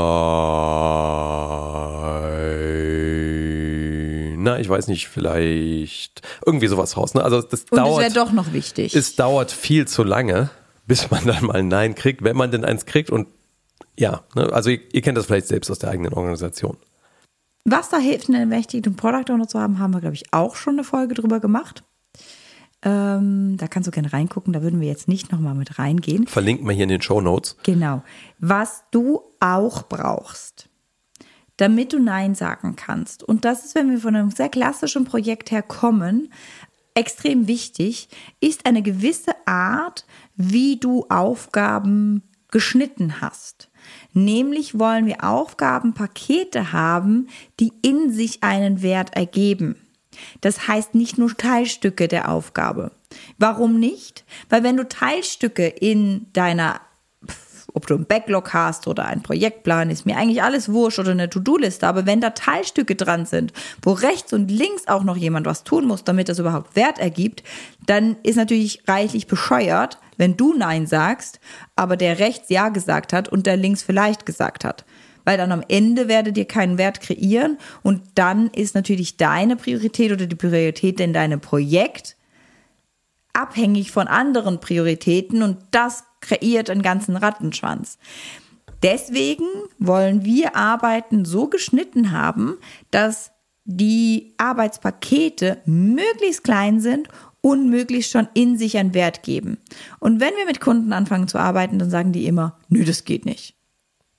na, 4.43 4.59
ich 4.59 4.67
weiß 4.67 4.87
nicht, 4.89 5.07
vielleicht 5.07 6.21
irgendwie 6.45 6.67
sowas 6.67 6.97
raus. 6.97 7.13
Ne? 7.13 7.23
Also 7.23 7.41
das 7.41 7.61
Und 7.63 7.77
dauert. 7.77 8.03
das 8.03 8.13
wäre 8.13 8.25
doch 8.25 8.33
noch 8.33 8.51
wichtig. 8.53 8.93
Es 8.93 9.15
dauert 9.15 9.51
viel 9.51 9.87
zu 9.87 10.03
lange, 10.03 10.49
bis 10.85 11.09
man 11.09 11.25
dann 11.25 11.45
mal 11.45 11.55
ein 11.55 11.69
Nein 11.69 11.95
kriegt, 11.95 12.23
wenn 12.23 12.35
man 12.35 12.51
denn 12.51 12.65
eins 12.65 12.85
kriegt. 12.85 13.09
Und 13.09 13.27
ja, 13.97 14.23
ne? 14.35 14.51
also 14.51 14.69
ihr, 14.69 14.81
ihr 14.91 15.01
kennt 15.01 15.17
das 15.17 15.27
vielleicht 15.27 15.47
selbst 15.47 15.71
aus 15.71 15.79
der 15.79 15.91
eigenen 15.91 16.13
Organisation. 16.13 16.77
Was 17.65 17.89
da 17.89 17.97
hilft, 17.97 18.27
einen 18.27 18.39
ermächtigten 18.39 18.97
Product 18.97 19.31
Owner 19.31 19.47
zu 19.47 19.59
haben, 19.59 19.79
haben 19.79 19.93
wir, 19.93 20.01
glaube 20.01 20.15
ich, 20.15 20.33
auch 20.33 20.55
schon 20.57 20.73
eine 20.73 20.83
Folge 20.83 21.13
drüber 21.13 21.39
gemacht. 21.39 21.83
Ähm, 22.81 23.55
da 23.55 23.67
kannst 23.69 23.87
du 23.87 23.91
gerne 23.91 24.11
reingucken, 24.11 24.51
da 24.51 24.61
würden 24.61 24.81
wir 24.81 24.89
jetzt 24.89 25.07
nicht 25.07 25.31
nochmal 25.31 25.55
mit 25.55 25.79
reingehen. 25.79 26.27
Verlinken 26.27 26.67
wir 26.67 26.73
hier 26.73 26.83
in 26.83 26.89
den 26.89 27.01
Show 27.01 27.21
Notes. 27.21 27.55
Genau. 27.63 28.03
Was 28.39 28.83
du 28.91 29.21
auch 29.39 29.83
brauchst, 29.83 30.67
damit 31.63 31.93
du 31.93 31.99
Nein 31.99 32.35
sagen 32.35 32.75
kannst. 32.75 33.23
Und 33.23 33.45
das 33.45 33.63
ist, 33.63 33.73
wenn 33.73 33.89
wir 33.89 33.99
von 33.99 34.13
einem 34.17 34.31
sehr 34.31 34.49
klassischen 34.49 35.05
Projekt 35.05 35.49
her 35.49 35.61
kommen, 35.61 36.29
extrem 36.93 37.47
wichtig, 37.47 38.09
ist 38.41 38.65
eine 38.65 38.81
gewisse 38.81 39.31
Art, 39.45 40.05
wie 40.35 40.75
du 40.75 41.05
Aufgaben 41.07 42.21
geschnitten 42.51 43.21
hast. 43.21 43.69
Nämlich 44.11 44.77
wollen 44.77 45.05
wir 45.05 45.23
Aufgabenpakete 45.23 46.73
haben, 46.73 47.29
die 47.61 47.71
in 47.81 48.11
sich 48.11 48.43
einen 48.43 48.81
Wert 48.81 49.15
ergeben. 49.15 49.77
Das 50.41 50.67
heißt 50.67 50.95
nicht 50.95 51.17
nur 51.17 51.33
Teilstücke 51.37 52.09
der 52.09 52.27
Aufgabe. 52.27 52.91
Warum 53.37 53.79
nicht? 53.79 54.25
Weil 54.49 54.63
wenn 54.63 54.75
du 54.75 54.85
Teilstücke 54.85 55.65
in 55.65 56.27
deiner 56.33 56.81
ob 57.73 57.87
du 57.87 57.95
einen 57.95 58.05
Backlog 58.05 58.53
hast 58.53 58.87
oder 58.87 59.05
einen 59.05 59.23
Projektplan, 59.23 59.89
ist 59.89 60.05
mir 60.05 60.17
eigentlich 60.17 60.43
alles 60.43 60.71
wurscht 60.71 60.99
oder 60.99 61.11
eine 61.11 61.29
To-Do-Liste. 61.29 61.87
Aber 61.87 62.05
wenn 62.05 62.21
da 62.21 62.31
Teilstücke 62.31 62.95
dran 62.95 63.25
sind, 63.25 63.53
wo 63.81 63.91
rechts 63.91 64.33
und 64.33 64.49
links 64.49 64.87
auch 64.87 65.03
noch 65.03 65.17
jemand 65.17 65.45
was 65.45 65.63
tun 65.63 65.85
muss, 65.85 66.03
damit 66.03 66.29
das 66.29 66.39
überhaupt 66.39 66.75
Wert 66.75 66.99
ergibt, 66.99 67.43
dann 67.85 68.15
ist 68.23 68.35
natürlich 68.35 68.83
reichlich 68.87 69.27
bescheuert, 69.27 69.97
wenn 70.17 70.37
du 70.37 70.53
Nein 70.53 70.85
sagst, 70.85 71.39
aber 71.75 71.97
der 71.97 72.19
rechts 72.19 72.49
Ja 72.49 72.69
gesagt 72.69 73.13
hat 73.13 73.29
und 73.29 73.45
der 73.45 73.57
links 73.57 73.83
vielleicht 73.83 74.25
gesagt 74.25 74.63
hat 74.63 74.85
weil 75.25 75.37
dann 75.37 75.51
am 75.51 75.63
Ende 75.67 76.07
werdet 76.07 76.37
ihr 76.37 76.45
keinen 76.45 76.77
Wert 76.77 77.01
kreieren 77.01 77.57
und 77.81 78.01
dann 78.15 78.49
ist 78.49 78.75
natürlich 78.75 79.17
deine 79.17 79.55
Priorität 79.55 80.11
oder 80.11 80.25
die 80.25 80.35
Priorität 80.35 80.99
in 80.99 81.13
deinem 81.13 81.39
Projekt 81.39 82.17
abhängig 83.33 83.91
von 83.91 84.07
anderen 84.07 84.59
Prioritäten 84.59 85.41
und 85.41 85.57
das 85.71 86.03
kreiert 86.23 86.69
einen 86.69 86.81
ganzen 86.81 87.15
Rattenschwanz. 87.15 87.99
Deswegen 88.81 89.45
wollen 89.79 90.25
wir 90.25 90.55
Arbeiten 90.55 91.23
so 91.23 91.47
geschnitten 91.47 92.11
haben, 92.11 92.57
dass 92.91 93.31
die 93.65 94.33
Arbeitspakete 94.37 95.59
möglichst 95.65 96.43
klein 96.43 96.81
sind 96.81 97.07
und 97.39 97.69
möglichst 97.69 98.11
schon 98.11 98.27
in 98.33 98.57
sich 98.57 98.77
einen 98.77 98.93
Wert 98.93 99.23
geben. 99.23 99.57
Und 99.99 100.19
wenn 100.19 100.33
wir 100.35 100.45
mit 100.45 100.59
Kunden 100.59 100.91
anfangen 100.91 101.27
zu 101.27 101.37
arbeiten, 101.37 101.79
dann 101.79 101.89
sagen 101.89 102.11
die 102.11 102.25
immer, 102.25 102.57
nö, 102.67 102.83
das 102.83 103.05
geht 103.05 103.25
nicht. 103.25 103.55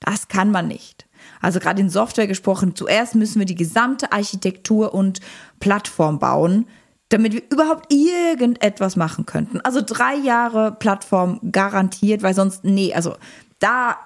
Das 0.01 0.29
kann 0.29 0.51
man 0.51 0.69
nicht. 0.69 1.07
Also 1.41 1.61
gerade 1.61 1.81
in 1.81 1.91
Software 1.91 2.27
gesprochen, 2.27 2.75
zuerst 2.75 3.15
müssen 3.15 3.39
wir 3.39 3.47
die 3.47 3.55
gesamte 3.55 4.13
Architektur 4.13 4.95
und 4.95 5.21
Plattform 5.61 6.19
bauen, 6.19 6.67
damit 7.09 7.33
wir 7.33 7.43
überhaupt 7.51 7.93
irgendetwas 7.93 8.97
machen 8.97 9.27
könnten. 9.27 9.61
Also 9.61 9.81
drei 9.85 10.15
Jahre 10.15 10.73
Plattform 10.73 11.41
garantiert, 11.53 12.23
weil 12.23 12.35
sonst, 12.35 12.65
nee, 12.65 12.95
also 12.95 13.15
da 13.61 13.97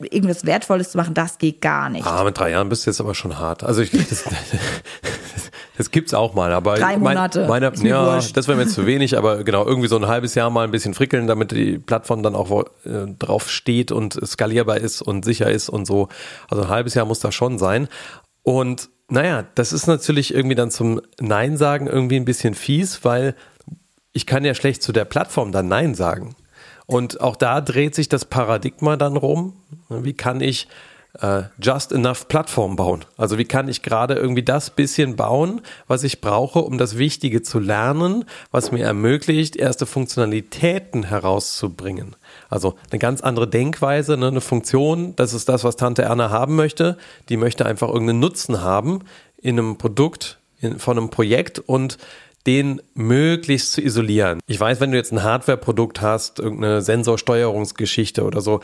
irgendwas 0.00 0.46
Wertvolles 0.46 0.92
zu 0.92 0.98
machen, 0.98 1.14
das 1.14 1.38
geht 1.38 1.60
gar 1.60 1.88
nicht. 1.88 2.06
Ah, 2.06 2.24
mit 2.24 2.38
drei 2.38 2.50
Jahren 2.50 2.68
bist 2.68 2.86
du 2.86 2.90
jetzt 2.90 3.00
aber 3.00 3.14
schon 3.14 3.38
hart. 3.38 3.64
Also 3.64 3.82
ich, 3.82 3.90
das, 3.90 4.24
das 5.78 5.90
gibt's 5.90 6.14
auch 6.14 6.34
mal, 6.34 6.52
aber 6.52 6.76
drei 6.76 6.96
Monate. 6.96 7.46
Mein, 7.48 7.62
meine, 7.62 7.88
ja, 7.88 8.14
wurscht. 8.14 8.36
das 8.36 8.48
wäre 8.48 8.56
mir 8.56 8.64
jetzt 8.64 8.74
zu 8.74 8.86
wenig, 8.86 9.18
aber 9.18 9.44
genau 9.44 9.66
irgendwie 9.66 9.88
so 9.88 9.96
ein 9.96 10.06
halbes 10.06 10.34
Jahr 10.34 10.50
mal 10.50 10.64
ein 10.64 10.70
bisschen 10.70 10.94
frickeln, 10.94 11.26
damit 11.26 11.50
die 11.50 11.78
Plattform 11.78 12.22
dann 12.22 12.34
auch 12.34 12.64
äh, 12.84 13.06
drauf 13.18 13.50
steht 13.50 13.92
und 13.92 14.14
skalierbar 14.24 14.78
ist 14.78 15.02
und 15.02 15.24
sicher 15.24 15.50
ist 15.50 15.68
und 15.68 15.86
so. 15.86 16.08
Also 16.48 16.62
ein 16.64 16.68
halbes 16.68 16.94
Jahr 16.94 17.06
muss 17.06 17.20
das 17.20 17.34
schon 17.34 17.58
sein. 17.58 17.88
Und 18.42 18.90
naja, 19.08 19.46
das 19.54 19.72
ist 19.72 19.86
natürlich 19.86 20.34
irgendwie 20.34 20.54
dann 20.54 20.70
zum 20.70 21.00
Nein 21.20 21.56
sagen 21.56 21.86
irgendwie 21.86 22.16
ein 22.16 22.24
bisschen 22.24 22.54
fies, 22.54 23.04
weil 23.04 23.34
ich 24.12 24.26
kann 24.26 24.44
ja 24.44 24.54
schlecht 24.54 24.82
zu 24.82 24.92
der 24.92 25.04
Plattform 25.04 25.52
dann 25.52 25.68
Nein 25.68 25.94
sagen. 25.94 26.34
Und 26.86 27.20
auch 27.20 27.36
da 27.36 27.60
dreht 27.60 27.94
sich 27.94 28.08
das 28.08 28.24
Paradigma 28.24 28.96
dann 28.96 29.16
rum. 29.16 29.56
Wie 29.88 30.12
kann 30.14 30.40
ich 30.40 30.68
äh, 31.20 31.42
just 31.60 31.92
enough 31.92 32.28
Plattform 32.28 32.76
bauen? 32.76 33.04
Also 33.16 33.38
wie 33.38 33.44
kann 33.44 33.68
ich 33.68 33.82
gerade 33.82 34.14
irgendwie 34.14 34.42
das 34.42 34.70
bisschen 34.70 35.16
bauen, 35.16 35.60
was 35.86 36.04
ich 36.04 36.20
brauche, 36.20 36.60
um 36.60 36.78
das 36.78 36.98
Wichtige 36.98 37.42
zu 37.42 37.58
lernen, 37.58 38.24
was 38.50 38.72
mir 38.72 38.84
ermöglicht, 38.84 39.56
erste 39.56 39.86
Funktionalitäten 39.86 41.04
herauszubringen. 41.04 42.16
Also 42.48 42.74
eine 42.90 42.98
ganz 42.98 43.20
andere 43.20 43.48
Denkweise, 43.48 44.16
ne? 44.16 44.28
eine 44.28 44.40
Funktion, 44.40 45.14
das 45.16 45.34
ist 45.34 45.48
das, 45.48 45.64
was 45.64 45.76
Tante 45.76 46.02
Erna 46.02 46.30
haben 46.30 46.56
möchte. 46.56 46.96
Die 47.28 47.36
möchte 47.36 47.66
einfach 47.66 47.88
irgendeinen 47.88 48.20
Nutzen 48.20 48.62
haben 48.62 49.00
in 49.38 49.58
einem 49.58 49.76
Produkt, 49.76 50.38
in, 50.60 50.78
von 50.78 50.98
einem 50.98 51.10
Projekt 51.10 51.58
und 51.58 51.98
den 52.46 52.82
möglichst 52.94 53.72
zu 53.72 53.82
isolieren. 53.82 54.40
Ich 54.46 54.60
weiß, 54.60 54.80
wenn 54.80 54.90
du 54.90 54.96
jetzt 54.96 55.12
ein 55.12 55.22
Hardware-Produkt 55.22 56.00
hast, 56.00 56.38
irgendeine 56.38 56.82
Sensorsteuerungsgeschichte 56.82 58.24
oder 58.24 58.40
so, 58.40 58.60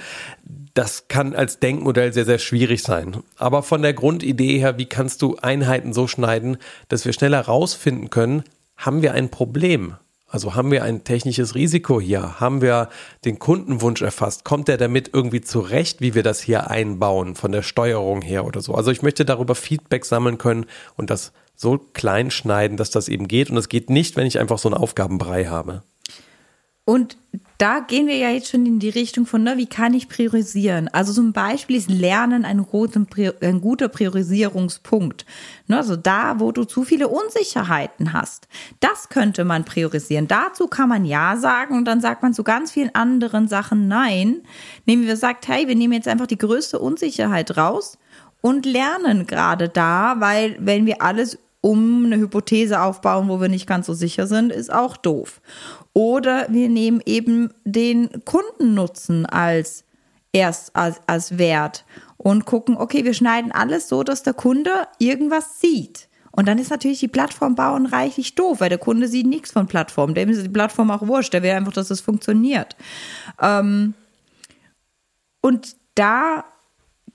das 0.75 1.09
kann 1.09 1.35
als 1.35 1.59
Denkmodell 1.59 2.13
sehr, 2.13 2.25
sehr 2.25 2.39
schwierig 2.39 2.83
sein. 2.83 3.17
Aber 3.37 3.63
von 3.63 3.83
der 3.83 3.95
Grundidee 3.95 4.59
her, 4.59 4.79
wie 4.79 4.87
kannst 4.87 5.23
du 5.23 5.37
Einheiten 5.37 5.93
so 5.93 6.07
schneiden, 6.07 6.59
dass 6.89 7.05
wir 7.05 7.13
schneller 7.13 7.41
rausfinden 7.41 8.11
können, 8.11 8.45
haben 8.77 9.03
wir 9.03 9.15
ein 9.15 9.31
Problem? 9.31 9.95
Also 10.31 10.55
haben 10.55 10.71
wir 10.71 10.85
ein 10.85 11.03
technisches 11.03 11.57
Risiko 11.57 12.01
hier? 12.01 12.39
Haben 12.39 12.63
wir 12.63 12.89
den 13.25 13.41
Kundenwunsch 13.41 14.01
erfasst? 14.01 14.45
Kommt 14.45 14.69
der 14.69 14.77
damit 14.77 15.11
irgendwie 15.13 15.41
zurecht, 15.41 16.01
wie 16.01 16.15
wir 16.15 16.23
das 16.23 16.41
hier 16.41 16.71
einbauen, 16.71 17.35
von 17.35 17.51
der 17.51 17.63
Steuerung 17.63 18.23
her 18.23 18.45
oder 18.45 18.61
so? 18.61 18.75
Also 18.75 18.93
ich 18.93 19.03
möchte 19.03 19.25
darüber 19.25 19.57
Feedback 19.57 20.05
sammeln 20.05 20.39
können 20.39 20.67
und 20.97 21.11
das 21.11 21.33
so 21.61 21.77
klein 21.93 22.31
schneiden, 22.31 22.79
dass 22.79 22.91
das 22.91 23.09
eben 23.09 23.29
geht. 23.29 23.51
Und 23.51 23.57
das 23.57 23.69
geht 23.69 23.91
nicht, 23.91 24.17
wenn 24.17 24.27
ich 24.27 24.39
einfach 24.39 24.59
so 24.59 24.71
einen 24.71 24.79
Aufgabenbrei 24.79 25.45
habe. 25.45 25.83
Und 26.87 27.19
da 27.59 27.81
gehen 27.81 28.07
wir 28.07 28.17
ja 28.17 28.31
jetzt 28.31 28.51
schon 28.51 28.65
in 28.65 28.79
die 28.79 28.89
Richtung 28.89 29.27
von, 29.27 29.43
ne, 29.43 29.59
wie 29.59 29.67
kann 29.67 29.93
ich 29.93 30.09
priorisieren? 30.09 30.89
Also 30.89 31.13
zum 31.13 31.35
Beispiel 31.35 31.77
ist 31.77 31.91
Lernen 31.91 32.47
ein, 32.47 32.67
ein 33.43 33.61
guter 33.61 33.89
Priorisierungspunkt. 33.89 35.27
Ne, 35.67 35.77
also 35.77 35.97
da, 35.97 36.41
wo 36.41 36.51
du 36.51 36.65
zu 36.65 36.83
viele 36.83 37.09
Unsicherheiten 37.09 38.15
hast, 38.15 38.49
das 38.81 39.11
könnte 39.11 39.45
man 39.45 39.67
priorisieren. 39.67 40.29
Dazu 40.29 40.67
kann 40.67 40.89
man 40.89 41.05
Ja 41.05 41.37
sagen 41.37 41.77
und 41.77 41.85
dann 41.85 42.01
sagt 42.01 42.23
man 42.23 42.33
zu 42.33 42.43
ganz 42.43 42.73
vielen 42.73 42.95
anderen 42.95 43.49
Sachen 43.49 43.87
Nein. 43.87 44.41
Nehmen 44.87 45.07
wir 45.07 45.19
sagt, 45.19 45.47
hey, 45.47 45.69
wir 45.69 45.77
nehmen 45.77 45.93
jetzt 45.93 46.09
einfach 46.09 46.27
die 46.27 46.39
größte 46.39 46.79
Unsicherheit 46.79 47.59
raus 47.59 47.99
und 48.41 48.65
lernen 48.65 49.27
gerade 49.27 49.69
da, 49.69 50.17
weil 50.19 50.57
wenn 50.59 50.87
wir 50.87 51.03
alles 51.03 51.39
um 51.61 52.07
eine 52.07 52.17
Hypothese 52.17 52.81
aufbauen, 52.81 53.29
wo 53.29 53.41
wir 53.41 53.49
nicht 53.49 53.67
ganz 53.67 53.87
so 53.87 53.95
sicher 53.95 54.27
sind, 54.27 54.53
ist 54.53 54.73
auch 54.73 54.97
doof. 54.97 55.41
Oder 55.93 56.47
wir 56.49 56.69
nehmen 56.69 57.03
eben 57.05 57.51
den 57.65 58.09
Kundennutzen 58.25 59.27
als 59.27 59.85
erst 60.33 60.75
als, 60.77 61.01
als 61.07 61.39
Wert 61.39 61.85
und 62.17 62.45
gucken, 62.45 62.77
okay, 62.77 63.05
wir 63.05 63.15
schneiden 63.15 63.53
alles 63.53 63.89
so, 63.89 64.03
dass 64.03 64.23
der 64.23 64.35
Kunde 64.35 64.71
irgendwas 64.99 65.61
sieht. 65.61 66.09
Und 66.33 66.47
dann 66.47 66.59
ist 66.59 66.71
natürlich 66.71 67.01
die 67.01 67.09
Plattform 67.09 67.57
bauen 67.57 67.87
reichlich 67.87 68.35
doof, 68.35 68.61
weil 68.61 68.69
der 68.69 68.79
Kunde 68.79 69.09
sieht 69.09 69.27
nichts 69.27 69.51
von 69.51 69.67
Plattform. 69.67 70.15
Dem 70.15 70.29
ist 70.29 70.45
die 70.45 70.49
Plattform 70.49 70.91
auch 70.91 71.07
wurscht. 71.07 71.33
Der 71.33 71.43
will 71.43 71.51
einfach, 71.51 71.73
dass 71.73 71.91
es 71.91 72.01
funktioniert. 72.01 72.77
Ähm, 73.41 73.95
und 75.41 75.75
da 75.97 76.45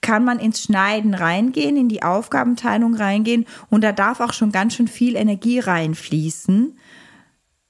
kann 0.06 0.24
man 0.24 0.38
ins 0.38 0.62
Schneiden 0.62 1.16
reingehen, 1.16 1.76
in 1.76 1.90
die 1.90 2.04
Aufgabenteilung 2.04 2.94
reingehen 2.94 3.48
und 3.72 3.84
da 3.84 3.92
darf 3.92 4.20
auch 4.20 4.34
schon 4.34 4.52
ganz 4.52 4.76
schön 4.76 4.88
viel 4.88 5.16
Energie 5.16 5.58
reinfließen 5.58 6.78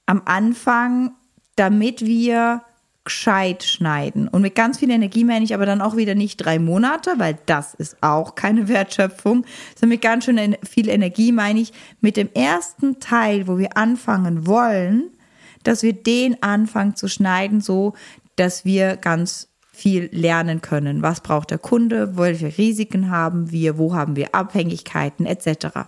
am 0.04 0.20
Anfang, 0.26 1.12
damit 1.56 2.04
wir 2.04 2.60
gescheit 3.04 3.62
schneiden. 3.64 4.28
Und 4.28 4.42
mit 4.42 4.54
ganz 4.54 4.80
viel 4.80 4.90
Energie 4.90 5.24
meine 5.24 5.46
ich 5.46 5.54
aber 5.54 5.64
dann 5.64 5.80
auch 5.80 5.96
wieder 5.96 6.14
nicht 6.14 6.36
drei 6.36 6.58
Monate, 6.58 7.14
weil 7.16 7.38
das 7.46 7.72
ist 7.72 7.96
auch 8.02 8.34
keine 8.34 8.68
Wertschöpfung, 8.68 9.46
sondern 9.74 9.94
mit 9.94 10.02
ganz 10.02 10.26
schön 10.26 10.58
viel 10.62 10.90
Energie 10.90 11.32
meine 11.32 11.60
ich 11.60 11.72
mit 12.02 12.18
dem 12.18 12.28
ersten 12.34 13.00
Teil, 13.00 13.48
wo 13.48 13.56
wir 13.56 13.78
anfangen 13.78 14.46
wollen, 14.46 15.04
dass 15.62 15.82
wir 15.82 15.94
den 15.94 16.42
anfangen 16.42 16.96
zu 16.96 17.08
schneiden, 17.08 17.62
so 17.62 17.94
dass 18.36 18.66
wir 18.66 18.96
ganz 18.96 19.48
viel 19.76 20.08
lernen 20.10 20.62
können. 20.62 21.02
Was 21.02 21.20
braucht 21.20 21.50
der 21.50 21.58
Kunde? 21.58 22.16
Welche 22.16 22.56
Risiken 22.56 23.10
haben 23.10 23.52
wir? 23.52 23.76
Wo 23.76 23.94
haben 23.94 24.16
wir 24.16 24.34
Abhängigkeiten 24.34 25.26
etc. 25.26 25.86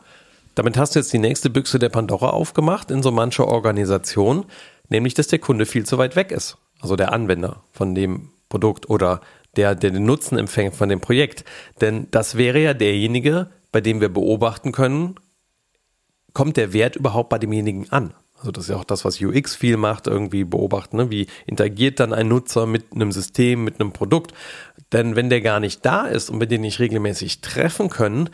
Damit 0.55 0.77
hast 0.77 0.95
du 0.95 0.99
jetzt 0.99 1.13
die 1.13 1.19
nächste 1.19 1.49
Büchse 1.49 1.79
der 1.79 1.89
Pandora 1.89 2.31
aufgemacht 2.31 2.91
in 2.91 3.03
so 3.03 3.11
mancher 3.11 3.49
Organisation, 3.49 4.45
nämlich 4.91 5.15
dass 5.15 5.29
der 5.29 5.39
Kunde 5.39 5.65
viel 5.65 5.87
zu 5.87 5.97
weit 5.97 6.17
weg 6.17 6.33
ist. 6.33 6.59
Also 6.81 6.97
der 6.97 7.13
Anwender 7.13 7.63
von 7.73 7.95
dem 7.95 8.29
Produkt 8.49 8.91
oder 8.91 9.23
der, 9.57 9.75
der 9.75 9.91
den 9.91 10.05
Nutzen 10.05 10.37
empfängt 10.37 10.75
von 10.75 10.91
dem 10.91 11.01
Projekt. 11.01 11.45
Denn 11.81 12.09
das 12.11 12.37
wäre 12.37 12.61
ja 12.61 12.75
derjenige, 12.75 13.49
bei 13.73 13.81
dem 13.81 14.01
wir 14.01 14.09
beobachten 14.11 14.73
können, 14.73 15.15
kommt 16.35 16.57
der 16.57 16.73
Wert 16.73 16.97
überhaupt 16.97 17.31
bei 17.31 17.39
demjenigen 17.39 17.91
an? 17.91 18.13
Also 18.39 18.53
das 18.53 18.65
ist 18.65 18.71
ja 18.71 18.77
auch 18.77 18.85
das, 18.85 19.05
was 19.05 19.21
UX 19.21 19.57
viel 19.57 19.77
macht, 19.77 20.07
irgendwie 20.07 20.45
beobachten, 20.45 20.97
ne? 20.97 21.11
wie 21.11 21.27
interagiert 21.47 21.99
dann 22.01 22.13
ein 22.13 22.29
Nutzer 22.29 22.67
mit 22.67 22.93
einem 22.95 23.11
System, 23.11 23.65
mit 23.65 23.81
einem 23.81 23.93
Produkt. 23.93 24.33
Denn 24.93 25.17
wenn 25.17 25.29
der 25.29 25.41
gar 25.41 25.61
nicht 25.61 25.85
da 25.85 26.07
ist 26.07 26.31
und 26.31 26.41
wir 26.41 26.47
den 26.47 26.61
nicht 26.61 26.79
regelmäßig 26.79 27.41
treffen 27.41 27.91
können, 27.91 28.31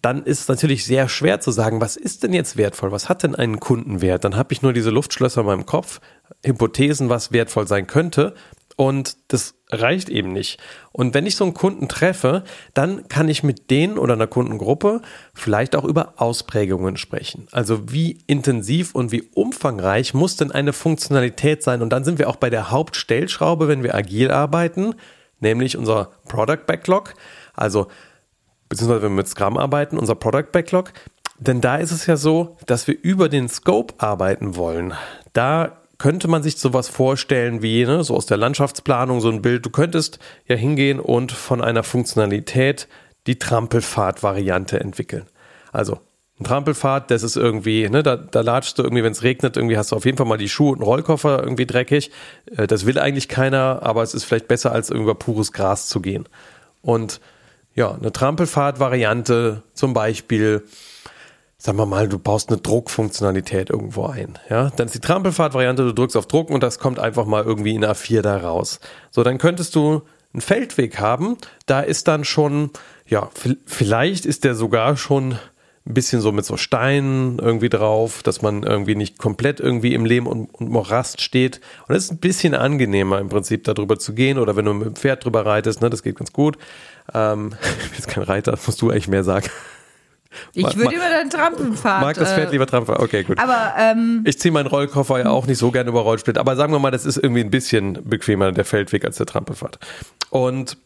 dann 0.00 0.24
ist 0.24 0.40
es 0.40 0.48
natürlich 0.48 0.84
sehr 0.84 1.08
schwer 1.08 1.40
zu 1.40 1.52
sagen, 1.52 1.80
was 1.80 1.96
ist 1.96 2.24
denn 2.24 2.32
jetzt 2.32 2.56
wertvoll? 2.56 2.90
Was 2.90 3.08
hat 3.08 3.22
denn 3.22 3.36
einen 3.36 3.60
Kundenwert? 3.60 4.24
Dann 4.24 4.36
habe 4.36 4.52
ich 4.52 4.60
nur 4.60 4.72
diese 4.72 4.90
Luftschlösser 4.90 5.42
in 5.42 5.46
meinem 5.46 5.66
Kopf, 5.66 6.00
Hypothesen, 6.44 7.08
was 7.08 7.30
wertvoll 7.30 7.68
sein 7.68 7.86
könnte. 7.86 8.34
Und 8.76 9.16
das 9.28 9.54
reicht 9.70 10.08
eben 10.08 10.32
nicht. 10.32 10.58
Und 10.92 11.14
wenn 11.14 11.26
ich 11.26 11.36
so 11.36 11.44
einen 11.44 11.54
Kunden 11.54 11.88
treffe, 11.88 12.44
dann 12.74 13.08
kann 13.08 13.28
ich 13.28 13.42
mit 13.42 13.70
denen 13.70 13.98
oder 13.98 14.14
einer 14.14 14.26
Kundengruppe 14.26 15.02
vielleicht 15.34 15.76
auch 15.76 15.84
über 15.84 16.14
Ausprägungen 16.16 16.96
sprechen. 16.96 17.48
Also 17.52 17.92
wie 17.92 18.18
intensiv 18.26 18.94
und 18.94 19.12
wie 19.12 19.22
umfangreich 19.34 20.14
muss 20.14 20.36
denn 20.36 20.52
eine 20.52 20.72
Funktionalität 20.72 21.62
sein? 21.62 21.82
Und 21.82 21.90
dann 21.90 22.04
sind 22.04 22.18
wir 22.18 22.28
auch 22.28 22.36
bei 22.36 22.50
der 22.50 22.70
Hauptstellschraube, 22.70 23.68
wenn 23.68 23.82
wir 23.82 23.94
agil 23.94 24.30
arbeiten, 24.30 24.94
nämlich 25.40 25.76
unser 25.76 26.10
Product 26.28 26.66
Backlog, 26.66 27.14
also 27.54 27.88
beziehungsweise 28.68 29.02
wenn 29.02 29.12
wir 29.12 29.16
mit 29.16 29.28
Scrum 29.28 29.58
arbeiten, 29.58 29.98
unser 29.98 30.14
Product 30.14 30.50
Backlog. 30.52 30.92
Denn 31.38 31.60
da 31.60 31.76
ist 31.76 31.90
es 31.90 32.06
ja 32.06 32.16
so, 32.16 32.56
dass 32.66 32.86
wir 32.86 32.96
über 33.02 33.28
den 33.28 33.48
Scope 33.48 33.94
arbeiten 33.98 34.56
wollen. 34.56 34.94
Da 35.32 35.81
könnte 36.02 36.26
man 36.26 36.42
sich 36.42 36.56
sowas 36.56 36.88
vorstellen 36.88 37.62
wie, 37.62 37.84
ne, 37.84 38.02
so 38.02 38.16
aus 38.16 38.26
der 38.26 38.36
Landschaftsplanung, 38.36 39.20
so 39.20 39.28
ein 39.28 39.40
Bild. 39.40 39.64
Du 39.64 39.70
könntest 39.70 40.18
ja 40.48 40.56
hingehen 40.56 40.98
und 40.98 41.30
von 41.30 41.62
einer 41.62 41.84
Funktionalität 41.84 42.88
die 43.28 43.38
Trampelfahrt-Variante 43.38 44.80
entwickeln. 44.80 45.26
Also 45.70 46.00
ein 46.40 46.44
Trampelfahrt, 46.44 47.12
das 47.12 47.22
ist 47.22 47.36
irgendwie, 47.36 47.88
ne, 47.88 48.02
da, 48.02 48.16
da 48.16 48.40
latschst 48.40 48.80
du 48.80 48.82
irgendwie, 48.82 49.04
wenn 49.04 49.12
es 49.12 49.22
regnet, 49.22 49.56
irgendwie 49.56 49.78
hast 49.78 49.92
du 49.92 49.96
auf 49.96 50.04
jeden 50.04 50.18
Fall 50.18 50.26
mal 50.26 50.38
die 50.38 50.48
Schuhe 50.48 50.72
und 50.72 50.78
einen 50.78 50.86
Rollkoffer 50.86 51.40
irgendwie 51.40 51.66
dreckig. 51.66 52.10
Äh, 52.56 52.66
das 52.66 52.84
will 52.84 52.98
eigentlich 52.98 53.28
keiner, 53.28 53.84
aber 53.84 54.02
es 54.02 54.12
ist 54.12 54.24
vielleicht 54.24 54.48
besser, 54.48 54.72
als 54.72 54.90
über 54.90 55.14
pures 55.14 55.52
Gras 55.52 55.86
zu 55.86 56.00
gehen. 56.00 56.28
Und 56.80 57.20
ja, 57.76 57.92
eine 57.92 58.10
Trampelfahrt-Variante 58.10 59.62
zum 59.72 59.94
Beispiel, 59.94 60.64
sagen 61.62 61.78
wir 61.78 61.86
mal, 61.86 62.08
du 62.08 62.18
baust 62.18 62.48
eine 62.48 62.60
Druckfunktionalität 62.60 63.70
irgendwo 63.70 64.06
ein. 64.06 64.36
Ja, 64.50 64.70
dann 64.74 64.86
ist 64.86 64.96
die 64.96 65.00
Trampelfahrt-Variante, 65.00 65.84
du 65.84 65.94
drückst 65.94 66.16
auf 66.16 66.26
Druck 66.26 66.50
und 66.50 66.60
das 66.60 66.80
kommt 66.80 66.98
einfach 66.98 67.24
mal 67.24 67.44
irgendwie 67.44 67.76
in 67.76 67.84
A4 67.84 68.20
da 68.20 68.36
raus. 68.38 68.80
So, 69.12 69.22
dann 69.22 69.38
könntest 69.38 69.76
du 69.76 70.02
einen 70.32 70.40
Feldweg 70.40 70.98
haben. 70.98 71.36
Da 71.66 71.80
ist 71.80 72.08
dann 72.08 72.24
schon, 72.24 72.70
ja, 73.06 73.30
vielleicht 73.64 74.26
ist 74.26 74.42
der 74.42 74.56
sogar 74.56 74.96
schon 74.96 75.38
ein 75.86 75.94
bisschen 75.94 76.20
so 76.20 76.32
mit 76.32 76.44
so 76.44 76.56
Steinen 76.56 77.38
irgendwie 77.38 77.68
drauf, 77.68 78.24
dass 78.24 78.42
man 78.42 78.64
irgendwie 78.64 78.96
nicht 78.96 79.18
komplett 79.18 79.60
irgendwie 79.60 79.94
im 79.94 80.04
Lehm 80.04 80.26
und, 80.26 80.52
und 80.54 80.68
Morast 80.68 81.20
steht. 81.20 81.60
Und 81.86 81.94
es 81.94 82.06
ist 82.06 82.10
ein 82.10 82.18
bisschen 82.18 82.56
angenehmer 82.56 83.20
im 83.20 83.28
Prinzip 83.28 83.62
darüber 83.62 84.00
zu 84.00 84.14
gehen 84.14 84.38
oder 84.38 84.56
wenn 84.56 84.64
du 84.64 84.74
mit 84.74 84.86
dem 84.86 84.96
Pferd 84.96 85.24
drüber 85.24 85.46
reitest, 85.46 85.80
ne, 85.80 85.90
das 85.90 86.02
geht 86.02 86.16
ganz 86.16 86.32
gut. 86.32 86.58
Ähm, 87.14 87.54
ich 87.62 87.82
bin 87.90 87.98
jetzt 87.98 88.08
kein 88.08 88.24
Reiter, 88.24 88.58
musst 88.66 88.82
du 88.82 88.90
eigentlich 88.90 89.06
mehr 89.06 89.22
sagen. 89.22 89.48
Ich 90.54 90.76
würde 90.76 90.94
über 90.94 91.08
deinen 91.08 91.30
Trampelpfad. 91.30 92.00
Mag 92.00 92.16
das 92.16 92.32
Pferd 92.32 92.48
äh, 92.48 92.52
lieber 92.52 92.66
Trampelpfad? 92.66 93.02
Okay, 93.02 93.22
gut. 93.24 93.38
Aber 93.38 93.74
ähm, 93.78 94.22
ich 94.26 94.38
ziehe 94.38 94.52
meinen 94.52 94.66
Rollkoffer 94.66 95.20
ja 95.20 95.30
auch 95.30 95.46
nicht 95.46 95.58
so 95.58 95.70
gerne 95.70 95.90
über 95.90 96.00
Rollsplit, 96.00 96.38
aber 96.38 96.56
sagen 96.56 96.72
wir 96.72 96.78
mal, 96.78 96.90
das 96.90 97.04
ist 97.04 97.16
irgendwie 97.16 97.42
ein 97.42 97.50
bisschen 97.50 97.98
bequemer 98.04 98.52
der 98.52 98.64
Feldweg 98.64 99.04
als 99.04 99.16
der 99.16 99.26
Trampelpfad. 99.26 99.78
Und 100.30 100.76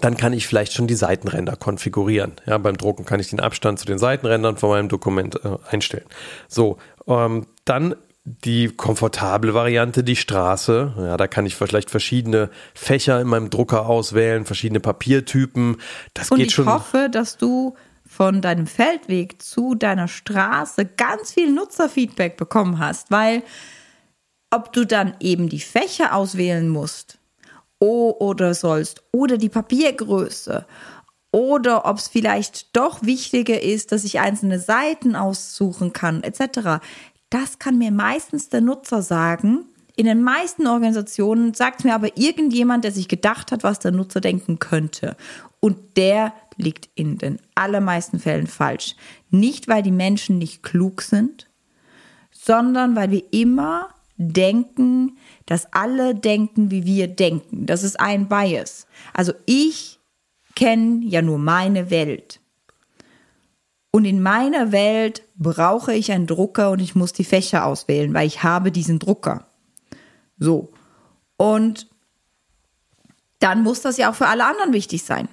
dann 0.00 0.16
kann 0.16 0.32
ich 0.32 0.46
vielleicht 0.46 0.72
schon 0.72 0.86
die 0.86 0.94
Seitenränder 0.94 1.56
konfigurieren. 1.56 2.32
Ja, 2.46 2.58
beim 2.58 2.76
Drucken 2.76 3.04
kann 3.04 3.20
ich 3.20 3.28
den 3.28 3.40
Abstand 3.40 3.78
zu 3.78 3.86
den 3.86 3.98
Seitenrändern 3.98 4.56
von 4.56 4.70
meinem 4.70 4.88
Dokument 4.88 5.38
äh, 5.44 5.58
einstellen. 5.70 6.06
So, 6.48 6.78
ähm, 7.06 7.46
dann 7.64 7.94
die 8.24 8.68
komfortable 8.68 9.52
Variante, 9.52 10.04
die 10.04 10.16
Straße. 10.16 10.94
Ja, 10.96 11.16
da 11.16 11.26
kann 11.26 11.44
ich 11.44 11.56
vielleicht 11.56 11.90
verschiedene 11.90 12.50
Fächer 12.72 13.20
in 13.20 13.26
meinem 13.26 13.50
Drucker 13.50 13.86
auswählen, 13.86 14.44
verschiedene 14.44 14.80
Papiertypen. 14.80 15.78
Das 16.14 16.30
Und 16.30 16.38
geht 16.38 16.52
schon. 16.52 16.66
ich 16.66 16.70
hoffe, 16.70 17.08
dass 17.10 17.36
du 17.36 17.74
von 18.12 18.42
deinem 18.42 18.66
Feldweg 18.66 19.40
zu 19.40 19.74
deiner 19.74 20.08
Straße 20.08 20.84
ganz 20.84 21.32
viel 21.32 21.50
Nutzerfeedback 21.50 22.36
bekommen 22.36 22.78
hast, 22.78 23.10
weil 23.10 23.42
ob 24.50 24.72
du 24.72 24.84
dann 24.84 25.14
eben 25.20 25.48
die 25.48 25.60
Fächer 25.60 26.14
auswählen 26.14 26.68
musst, 26.68 27.18
oder 27.82 28.54
sollst 28.54 29.02
oder 29.12 29.38
die 29.38 29.48
Papiergröße 29.48 30.66
oder 31.32 31.86
ob 31.86 31.98
es 31.98 32.08
vielleicht 32.08 32.76
doch 32.76 33.02
wichtiger 33.02 33.60
ist, 33.60 33.90
dass 33.90 34.04
ich 34.04 34.20
einzelne 34.20 34.60
Seiten 34.60 35.16
aussuchen 35.16 35.92
kann, 35.92 36.22
etc. 36.22 36.84
Das 37.30 37.58
kann 37.58 37.78
mir 37.78 37.90
meistens 37.90 38.50
der 38.50 38.60
Nutzer 38.60 39.02
sagen. 39.02 39.64
In 39.96 40.06
den 40.06 40.22
meisten 40.22 40.66
Organisationen 40.66 41.54
sagt 41.54 41.84
mir 41.84 41.94
aber 41.94 42.16
irgendjemand, 42.16 42.84
der 42.84 42.92
sich 42.92 43.08
gedacht 43.08 43.52
hat, 43.52 43.62
was 43.62 43.78
der 43.78 43.92
Nutzer 43.92 44.20
denken 44.20 44.58
könnte. 44.58 45.16
Und 45.60 45.96
der 45.96 46.32
liegt 46.56 46.88
in 46.94 47.18
den 47.18 47.38
allermeisten 47.54 48.18
Fällen 48.18 48.46
falsch. 48.46 48.96
Nicht, 49.30 49.68
weil 49.68 49.82
die 49.82 49.90
Menschen 49.90 50.38
nicht 50.38 50.62
klug 50.62 51.02
sind, 51.02 51.48
sondern 52.30 52.96
weil 52.96 53.10
wir 53.10 53.22
immer 53.32 53.88
denken, 54.16 55.18
dass 55.46 55.72
alle 55.72 56.14
denken, 56.14 56.70
wie 56.70 56.84
wir 56.84 57.08
denken. 57.08 57.66
Das 57.66 57.82
ist 57.82 58.00
ein 58.00 58.28
Bias. 58.28 58.86
Also 59.12 59.32
ich 59.46 59.98
kenne 60.54 61.04
ja 61.04 61.22
nur 61.22 61.38
meine 61.38 61.90
Welt. 61.90 62.40
Und 63.90 64.06
in 64.06 64.22
meiner 64.22 64.72
Welt 64.72 65.22
brauche 65.36 65.92
ich 65.92 66.12
einen 66.12 66.26
Drucker 66.26 66.70
und 66.70 66.80
ich 66.80 66.94
muss 66.94 67.12
die 67.12 67.24
Fächer 67.24 67.66
auswählen, 67.66 68.14
weil 68.14 68.26
ich 68.26 68.42
habe 68.42 68.72
diesen 68.72 68.98
Drucker. 68.98 69.46
So. 70.42 70.72
Und 71.36 71.86
dann 73.38 73.62
muss 73.62 73.80
das 73.80 73.96
ja 73.96 74.10
auch 74.10 74.14
für 74.14 74.26
alle 74.26 74.44
anderen 74.44 74.72
wichtig 74.72 75.04
sein. 75.04 75.28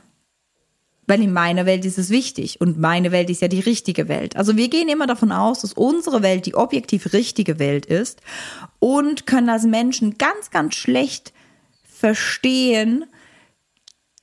Weil 1.08 1.24
in 1.24 1.34
meiner 1.34 1.66
Welt 1.66 1.86
ist 1.86 1.98
es 1.98 2.12
wichtig 2.12 2.62
und 2.62 2.78
meine 2.78 3.12
Welt 3.12 3.32
ist 3.32 3.42
ja 3.42 3.48
die 3.48 3.60
richtige 3.60 4.08
Welt. 4.08 4.36
Also 4.36 4.56
wir 4.56 4.70
gehen 4.70 4.88
immer 4.88 5.08
davon 5.08 5.32
aus, 5.32 5.62
dass 5.62 5.74
unsere 5.74 6.22
Welt 6.22 6.46
die 6.46 6.54
objektiv 6.54 7.14
richtige 7.14 7.58
Welt 7.58 7.88
ist 7.88 8.22
und 8.78 9.26
können 9.26 9.50
als 9.50 9.64
Menschen 9.64 10.20
ganz, 10.20 10.52
ganz 10.52 10.76
schlecht 10.76 11.34
verstehen, 11.84 13.06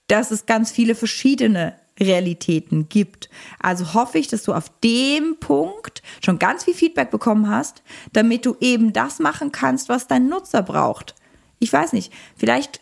dass 0.07 0.31
es 0.31 0.47
ganz 0.47 0.71
viele 0.71 0.95
verschiedene 0.95 1.75
Realitäten 1.99 2.89
gibt. 2.89 3.31
Also 3.61 3.95
hoffe 3.95 4.19
ich, 4.19 4.29
dass 4.29 4.43
du 4.43 4.53
auf 4.53 4.71
dem 4.85 5.37
Punkt 5.41 6.03
schon 6.25 6.39
ganz 6.39 6.65
viel 6.65 6.75
Feedback 6.75 7.11
bekommen 7.11 7.49
hast, 7.49 7.83
damit 8.13 8.45
du 8.45 8.57
eben 8.61 8.93
das 8.93 9.19
machen 9.19 9.53
kannst, 9.53 9.89
was 9.89 10.07
dein 10.07 10.29
Nutzer 10.29 10.63
braucht. 10.63 11.15
Ich 11.59 11.73
weiß 11.73 11.93
nicht, 11.93 12.13
vielleicht 12.37 12.81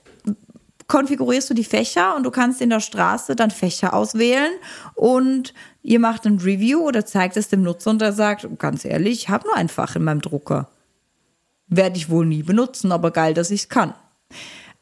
konfigurierst 0.87 1.48
du 1.48 1.55
die 1.55 1.64
Fächer 1.64 2.14
und 2.16 2.24
du 2.24 2.31
kannst 2.31 2.61
in 2.61 2.70
der 2.70 2.81
Straße 2.81 3.37
dann 3.37 3.50
Fächer 3.50 3.94
auswählen 3.94 4.53
und 4.94 5.55
ihr 5.83 5.98
macht 5.98 6.27
ein 6.27 6.38
Review 6.38 6.81
oder 6.81 7.07
zeigt 7.07 7.37
es 7.37 7.48
dem 7.48 7.62
Nutzer 7.62 7.90
und 7.90 8.00
der 8.00 8.12
sagt, 8.12 8.46
ganz 8.59 8.85
ehrlich, 8.85 9.12
ich 9.12 9.29
habe 9.29 9.46
nur 9.46 9.57
ein 9.57 9.68
Fach 9.68 9.96
in 9.96 10.05
meinem 10.05 10.20
Drucker. 10.20 10.68
Werde 11.66 11.96
ich 11.96 12.11
wohl 12.11 12.27
nie 12.27 12.42
benutzen, 12.42 12.92
aber 12.92 13.11
geil, 13.11 13.33
dass 13.33 13.50
ich 13.50 13.62
es 13.62 13.68
kann. 13.68 13.94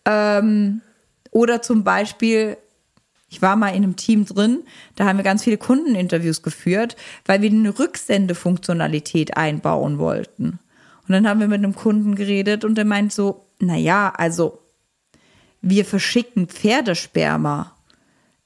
Ähm, 0.04 0.80
oder 1.30 1.62
zum 1.62 1.84
Beispiel, 1.84 2.56
ich 3.32 3.40
war 3.40 3.56
mal 3.56 3.70
in 3.70 3.76
einem 3.76 3.96
Team 3.96 4.26
drin, 4.26 4.62
da 4.94 5.06
haben 5.06 5.16
wir 5.16 5.24
ganz 5.24 5.42
viele 5.42 5.56
Kundeninterviews 5.56 6.42
geführt, 6.42 6.96
weil 7.24 7.40
wir 7.40 7.48
eine 7.48 7.78
Rücksendefunktionalität 7.78 9.38
einbauen 9.38 9.98
wollten. 9.98 10.58
Und 11.08 11.12
dann 11.12 11.26
haben 11.26 11.40
wir 11.40 11.48
mit 11.48 11.58
einem 11.58 11.74
Kunden 11.74 12.14
geredet 12.14 12.62
und 12.62 12.74
der 12.76 12.84
meint 12.84 13.10
so, 13.10 13.46
naja, 13.58 14.12
also 14.14 14.58
wir 15.62 15.86
verschicken 15.86 16.46
Pferdesperma. 16.46 17.74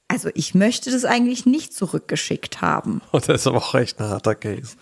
Also 0.07 0.29
ich 0.35 0.55
möchte 0.55 0.89
das 0.89 1.03
eigentlich 1.03 1.45
nicht 1.45 1.73
zurückgeschickt 1.73 2.61
haben. 2.61 3.01
Oh, 3.11 3.19
das 3.25 3.41
ist 3.41 3.47
aber 3.47 3.57
auch 3.57 3.73
recht 3.73 3.99
ein 3.99 4.07
harter 4.07 4.35
Case. 4.35 4.77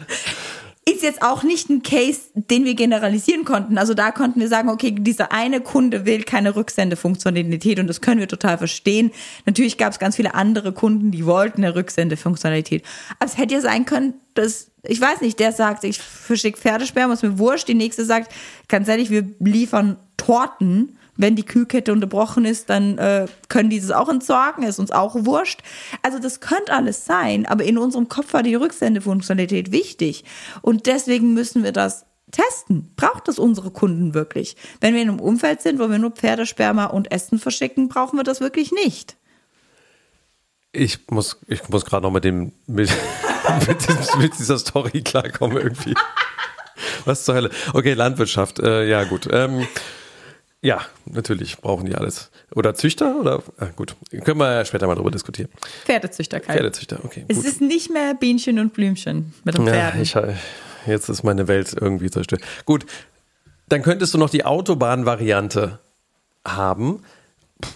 Ist 0.88 1.02
jetzt 1.02 1.24
auch 1.24 1.42
nicht 1.42 1.68
ein 1.72 1.82
Case, 1.82 2.22
den 2.36 2.64
wir 2.64 2.76
generalisieren 2.76 3.44
konnten. 3.44 3.80
Also 3.80 3.96
da 3.96 4.12
konnten 4.12 4.40
wir 4.40 4.48
sagen, 4.48 4.70
okay, 4.70 4.92
dieser 4.92 5.32
eine 5.32 5.60
Kunde 5.60 6.06
will 6.06 6.24
keine 6.24 6.56
Rücksendefunktionalität 6.56 7.80
und 7.80 7.88
das 7.88 8.02
können 8.02 8.20
wir 8.20 8.28
total 8.28 8.60
verstehen. 8.60 9.10
Natürlich 9.48 9.80
gab 9.80 9.94
es 9.94 9.98
ganz 9.98 10.16
viele 10.16 10.36
andere 10.36 10.74
Kunden, 10.74 11.10
die 11.10 11.26
wollten 11.26 11.64
eine 11.64 11.74
Rücksendefunktionalität. 11.74 12.84
Aber 13.18 13.26
es 13.26 13.40
hätte 13.40 13.56
ja 13.56 13.62
sein 13.62 13.86
können, 13.86 14.14
dass, 14.36 14.68
ich 14.84 15.02
weiß 15.02 15.22
nicht, 15.22 15.40
der 15.40 15.54
sagt, 15.54 15.84
ich 15.86 15.98
verschicke 15.98 16.60
Pferdesperma, 16.60 17.16
ist 17.16 17.24
mir 17.24 17.40
wurscht. 17.40 17.68
Die 17.68 17.74
nächste 17.74 18.06
sagt, 18.06 18.32
ganz 18.68 18.88
ehrlich, 18.88 19.10
wir 19.10 19.28
liefern 19.40 19.98
Torten 20.18 21.00
wenn 21.18 21.36
die 21.36 21.46
Kühlkette 21.46 21.92
unterbrochen 21.92 22.46
ist, 22.46 22.70
dann 22.70 22.98
äh, 22.98 23.28
können 23.50 23.70
dieses 23.70 23.92
auch 23.92 24.10
entsorgen, 24.10 24.64
ist 24.64 24.80
uns 24.80 24.92
auch 24.92 25.16
wurscht. 25.16 25.62
Also 26.02 26.20
das 26.20 26.40
könnte 26.40 26.74
alles 26.74 27.06
sein, 27.06 27.46
aber 27.46 27.64
in 27.64 27.78
unserem 27.78 28.10
Kopf 28.10 28.34
war 28.34 28.44
die 28.44 28.56
Rücksendefunktionalität 28.56 29.72
wichtig. 29.72 30.24
Und 30.62 30.86
deswegen 30.88 31.34
müssen 31.34 31.64
wir 31.64 31.72
das 31.72 32.06
testen. 32.32 32.92
Braucht 32.96 33.28
das 33.28 33.40
unsere 33.40 33.72
Kunden 33.72 34.14
wirklich? 34.14 34.56
Wenn 34.82 34.94
wir 34.94 35.02
in 35.02 35.10
einem 35.10 35.20
Umfeld 35.20 35.62
sind, 35.62 35.80
wo 35.80 35.90
wir 35.90 36.00
nur 36.00 36.12
Pferdesperma 36.12 36.86
und 36.86 37.12
Essen 37.12 37.40
verschicken, 37.40 37.88
brauchen 37.88 38.18
wir 38.18 38.24
das 38.24 38.42
wirklich 38.42 38.72
nicht. 38.72 39.16
Ich 40.72 41.10
muss, 41.10 41.40
ich 41.48 41.70
muss 41.70 41.86
gerade 41.86 42.04
noch 42.04 42.12
mit 42.12 42.26
dem, 42.26 42.52
mit, 42.68 42.90
mit, 43.68 44.18
mit 44.18 44.38
dieser 44.38 44.60
Story 44.60 45.02
klarkommen 45.02 45.58
irgendwie. 45.58 45.94
Was 47.06 47.24
zur 47.24 47.36
Hölle? 47.36 47.52
Okay, 47.74 47.94
Landwirtschaft, 47.94 48.60
äh, 48.60 48.90
ja 48.90 49.06
gut. 49.06 49.28
Ähm, 49.32 49.66
ja, 50.66 50.82
natürlich 51.06 51.58
brauchen 51.58 51.86
die 51.86 51.94
alles. 51.94 52.32
Oder 52.56 52.74
Züchter? 52.74 53.20
Oder 53.20 53.44
ah, 53.58 53.68
gut, 53.76 53.96
können 54.24 54.40
wir 54.40 54.66
später 54.66 54.88
mal 54.88 54.96
drüber 54.96 55.12
diskutieren. 55.12 55.50
Pferdezüchter, 55.86 56.40
Kai. 56.40 56.54
Pferdezüchter, 56.54 57.00
okay. 57.04 57.24
Es 57.28 57.38
gut. 57.38 57.46
ist 57.46 57.62
nicht 57.62 57.92
mehr 57.92 58.16
Bienchen 58.16 58.58
und 58.58 58.74
Blümchen 58.74 59.34
mit 59.44 59.56
dem 59.56 59.68
Pferden. 59.68 60.04
Ja, 60.04 60.28
ich, 60.28 60.88
jetzt 60.88 61.08
ist 61.10 61.24
meine 61.24 61.48
Welt 61.48 61.76
irgendwie 61.80 62.10
zerstört. 62.10 62.42
Gut, 62.66 62.88
dann 63.70 63.84
könntest 63.84 64.16
du 64.16 64.18
noch 64.18 64.32
die 64.32 64.44
Autobahn-Variante 64.44 65.80
haben. 66.44 67.04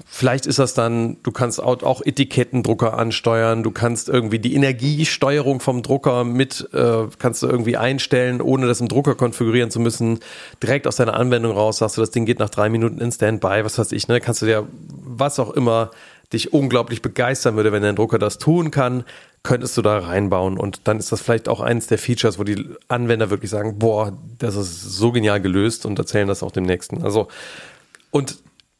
Vielleicht 0.06 0.46
ist 0.46 0.60
das 0.60 0.74
dann, 0.74 1.18
du 1.24 1.32
kannst 1.32 1.64
auch 1.64 2.02
Etikettendrucker 2.02 2.98
ansteuern, 2.98 3.64
du 3.64 3.72
kannst 3.72 4.10
irgendwie 4.10 4.40
die 4.40 4.54
Energiesteuerung 4.54 5.62
vom 5.62 5.84
Drucker 5.84 6.26
mit, 6.26 6.68
äh, 6.74 7.08
kannst 7.18 7.42
du 7.44 7.48
irgendwie 7.48 7.78
einstellen, 7.78 8.42
ohne 8.42 8.68
das 8.68 8.82
im 8.82 8.90
Drucker 8.90 9.16
konfigurieren 9.16 9.72
zu 9.72 9.80
müssen. 9.80 10.20
Direkt 10.62 10.86
aus 10.86 10.98
deiner 10.98 11.14
Anwendung 11.14 11.54
raus 11.54 11.78
sagst 11.78 11.96
du, 11.96 12.02
das 12.02 12.12
Ding 12.12 12.26
geht 12.26 12.40
nach 12.40 12.50
drei 12.50 12.70
Minuten 12.70 13.00
in 13.00 13.12
Standby, 13.12 13.64
was 13.64 13.80
weiß 13.80 13.94
ich, 13.94 14.10
ne? 14.10 14.20
Kannst 14.20 14.42
du 14.42 14.46
dir 14.46 14.68
was 14.92 15.40
auch 15.40 15.52
immer 15.52 15.92
dich 16.34 16.54
unglaublich 16.54 17.02
begeistern 17.02 17.56
würde, 17.56 17.72
wenn 17.72 17.82
dein 17.82 17.96
Drucker 17.96 18.20
das 18.20 18.38
tun 18.38 18.72
kann, 18.72 19.04
könntest 19.44 19.78
du 19.78 19.82
da 19.82 19.98
reinbauen. 20.00 20.58
Und 20.58 20.82
dann 20.88 21.00
ist 21.00 21.12
das 21.12 21.22
vielleicht 21.22 21.48
auch 21.48 21.62
eins 21.62 21.88
der 21.88 21.98
Features, 21.98 22.38
wo 22.38 22.44
die 22.44 22.70
Anwender 22.88 23.30
wirklich 23.30 23.50
sagen, 23.50 23.80
boah, 23.80 24.14
das 24.38 24.56
ist 24.56 24.82
so 24.82 25.12
genial 25.12 25.42
gelöst 25.42 25.86
und 25.86 25.98
erzählen 25.98 26.28
das 26.28 26.44
auch 26.44 26.52
dem 26.52 26.66
nächsten. 26.66 27.04
Also, 27.04 27.30
und 28.12 28.38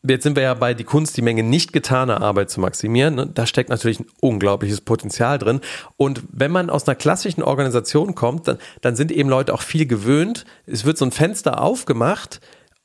jetzt 0.08 0.24
sind 0.24 0.36
wir 0.36 0.44
ja 0.44 0.54
bei 0.54 0.74
die 0.74 0.84
Kunst, 0.84 1.18
die 1.18 1.22
Menge 1.22 1.44
nicht 1.44 1.74
getaner 1.74 2.22
Arbeit 2.22 2.50
zu 2.50 2.60
maximieren. 2.60 3.16
Ne? 3.16 3.28
Da 3.28 3.46
steckt 3.46 3.70
natürlich 3.70 4.00
ein 4.00 4.08
unglaubliches 4.22 4.82
Potenzial 4.82 5.38
drin. 5.38 5.62
Und 5.98 6.24
wenn 6.32 6.52
man 6.52 6.70
aus 6.70 6.88
einer 6.88 6.96
klassischen 6.96 7.44
Organisation 7.44 8.16
kommt, 8.16 8.48
dann, 8.48 8.58
dann 8.82 8.96
sind 8.96 9.12
eben 9.12 9.30
Leute 9.30 9.54
auch 9.54 9.62
viel 9.62 9.86
gewöhnt. 9.86 10.46
Es 10.66 10.86
wird 10.86 10.98
so 10.98 11.06
ein 11.06 11.12
Fenster 11.12 11.62
aufgemacht 11.62 12.40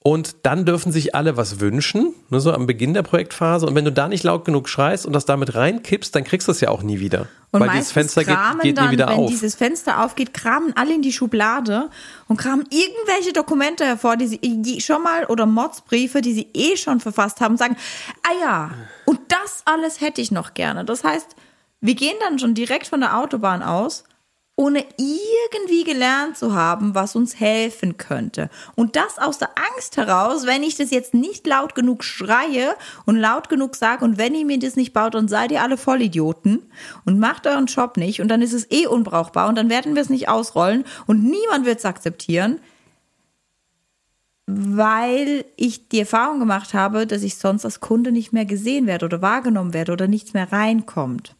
und 0.06 0.36
dann 0.42 0.66
dürfen 0.66 0.92
sich 0.92 1.14
alle 1.14 1.38
was 1.38 1.60
wünschen, 1.60 2.12
nur 2.28 2.42
so 2.42 2.52
am 2.52 2.66
Beginn 2.66 2.92
der 2.92 3.02
Projektphase. 3.02 3.66
Und 3.66 3.74
wenn 3.74 3.86
du 3.86 3.90
da 3.90 4.06
nicht 4.06 4.22
laut 4.22 4.44
genug 4.44 4.68
schreist 4.68 5.06
und 5.06 5.14
das 5.14 5.24
damit 5.24 5.54
reinkippst, 5.54 6.14
dann 6.14 6.24
kriegst 6.24 6.46
du 6.46 6.52
es 6.52 6.60
ja 6.60 6.68
auch 6.68 6.82
nie 6.82 7.00
wieder. 7.00 7.26
Und 7.52 7.62
weil 7.62 7.70
dieses 7.70 7.92
Fenster 7.92 8.22
geht, 8.22 8.36
geht 8.60 8.76
dann, 8.76 8.88
nie 8.88 8.92
wieder 8.92 9.08
wenn 9.08 9.14
auf. 9.14 9.20
Wenn 9.20 9.26
dieses 9.28 9.54
Fenster 9.54 10.04
aufgeht, 10.04 10.34
kramen 10.34 10.74
alle 10.76 10.92
in 10.94 11.00
die 11.00 11.12
Schublade 11.12 11.88
und 12.28 12.36
kramen 12.36 12.66
irgendwelche 12.68 13.32
Dokumente 13.32 13.86
hervor, 13.86 14.18
die 14.18 14.26
sie 14.26 14.80
schon 14.82 15.02
mal 15.02 15.24
oder 15.24 15.46
Modsbriefe, 15.46 16.20
die 16.20 16.34
sie 16.34 16.48
eh 16.52 16.76
schon 16.76 17.00
verfasst 17.00 17.40
haben, 17.40 17.52
und 17.52 17.58
sagen, 17.58 17.76
ah 18.24 18.40
ja, 18.42 18.70
und 19.06 19.20
das 19.28 19.62
alles 19.64 20.02
hätte 20.02 20.20
ich 20.20 20.30
noch 20.30 20.52
gerne. 20.52 20.84
Das 20.84 21.02
heißt, 21.02 21.34
wir 21.80 21.94
gehen 21.94 22.16
dann 22.20 22.38
schon 22.38 22.52
direkt 22.52 22.88
von 22.88 23.00
der 23.00 23.18
Autobahn 23.18 23.62
aus 23.62 24.04
ohne 24.56 24.84
irgendwie 24.96 25.82
gelernt 25.82 26.36
zu 26.36 26.54
haben, 26.54 26.94
was 26.94 27.16
uns 27.16 27.40
helfen 27.40 27.96
könnte. 27.96 28.50
Und 28.76 28.94
das 28.94 29.18
aus 29.18 29.38
der 29.38 29.50
Angst 29.74 29.96
heraus, 29.96 30.46
wenn 30.46 30.62
ich 30.62 30.76
das 30.76 30.92
jetzt 30.92 31.12
nicht 31.12 31.44
laut 31.46 31.74
genug 31.74 32.04
schreie 32.04 32.76
und 33.04 33.16
laut 33.16 33.48
genug 33.48 33.74
sage 33.74 34.04
und 34.04 34.16
wenn 34.16 34.34
ihr 34.34 34.46
mir 34.46 34.60
das 34.60 34.76
nicht 34.76 34.92
baut, 34.92 35.14
dann 35.14 35.26
seid 35.26 35.50
ihr 35.50 35.62
alle 35.62 35.76
Vollidioten 35.76 36.62
und 37.04 37.18
macht 37.18 37.48
euren 37.48 37.66
Job 37.66 37.96
nicht 37.96 38.20
und 38.20 38.28
dann 38.28 38.42
ist 38.42 38.52
es 38.52 38.70
eh 38.70 38.86
unbrauchbar 38.86 39.48
und 39.48 39.56
dann 39.56 39.70
werden 39.70 39.96
wir 39.96 40.02
es 40.02 40.10
nicht 40.10 40.28
ausrollen 40.28 40.84
und 41.06 41.24
niemand 41.24 41.66
wird 41.66 41.78
es 41.78 41.84
akzeptieren, 41.84 42.60
weil 44.46 45.44
ich 45.56 45.88
die 45.88 46.00
Erfahrung 46.00 46.38
gemacht 46.38 46.74
habe, 46.74 47.08
dass 47.08 47.24
ich 47.24 47.38
sonst 47.38 47.64
als 47.64 47.80
Kunde 47.80 48.12
nicht 48.12 48.32
mehr 48.32 48.44
gesehen 48.44 48.86
werde 48.86 49.06
oder 49.06 49.20
wahrgenommen 49.20 49.74
werde 49.74 49.92
oder 49.92 50.06
nichts 50.06 50.32
mehr 50.32 50.52
reinkommt. 50.52 51.34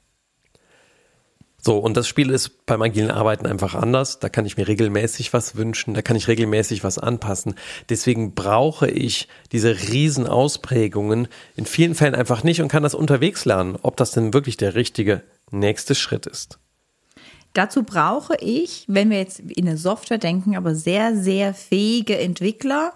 So, 1.67 1.79
und 1.79 1.97
das 1.97 2.07
Spiel 2.07 2.29
ist 2.29 2.67
beim 2.67 2.83
agilen 2.83 3.11
Arbeiten 3.11 3.47
einfach 3.47 3.75
anders. 3.75 4.19
Da 4.19 4.29
kann 4.29 4.45
ich 4.45 4.59
mir 4.59 4.69
regelmäßig 4.69 5.33
was 5.33 5.57
wünschen, 5.57 5.95
da 5.95 6.03
kann 6.03 6.15
ich 6.15 6.29
regelmäßig 6.29 6.85
was 6.85 6.99
anpassen. 6.99 7.55
Deswegen 7.89 8.35
brauche 8.35 8.91
ich 8.91 9.29
diese 9.51 9.71
Riesenausprägungen 9.71 11.27
in 11.57 11.65
vielen 11.65 11.95
Fällen 11.95 12.15
einfach 12.15 12.45
nicht 12.45 12.61
und 12.61 12.69
kann 12.69 12.83
das 12.83 12.95
unterwegs 12.95 13.47
lernen, 13.47 13.79
ob 13.81 13.97
das 13.97 14.11
denn 14.11 14.35
wirklich 14.35 14.59
der 14.59 14.75
richtige 14.75 15.23
nächste 15.51 15.95
Schritt 15.95 16.27
ist. 16.27 16.59
Dazu 17.55 17.83
brauche 17.83 18.37
ich, 18.41 18.85
wenn 18.87 19.09
wir 19.09 19.17
jetzt 19.17 19.41
in 19.41 19.67
eine 19.67 19.79
Software 19.79 20.19
denken, 20.19 20.57
aber 20.57 20.75
sehr, 20.75 21.17
sehr 21.17 21.55
fähige 21.55 22.19
Entwickler, 22.19 22.93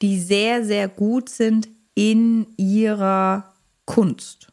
die 0.00 0.20
sehr, 0.20 0.64
sehr 0.64 0.86
gut 0.86 1.28
sind 1.28 1.68
in 1.96 2.46
ihrer 2.56 3.52
Kunst 3.84 4.51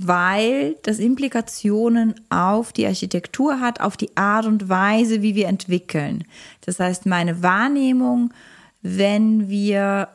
weil 0.00 0.76
das 0.84 1.00
Implikationen 1.00 2.14
auf 2.30 2.72
die 2.72 2.86
Architektur 2.86 3.60
hat, 3.60 3.80
auf 3.80 3.96
die 3.96 4.16
Art 4.16 4.46
und 4.46 4.68
Weise, 4.68 5.22
wie 5.22 5.34
wir 5.34 5.48
entwickeln. 5.48 6.22
Das 6.60 6.78
heißt, 6.78 7.04
meine 7.04 7.42
Wahrnehmung, 7.42 8.32
wenn 8.80 9.48
wir 9.48 10.08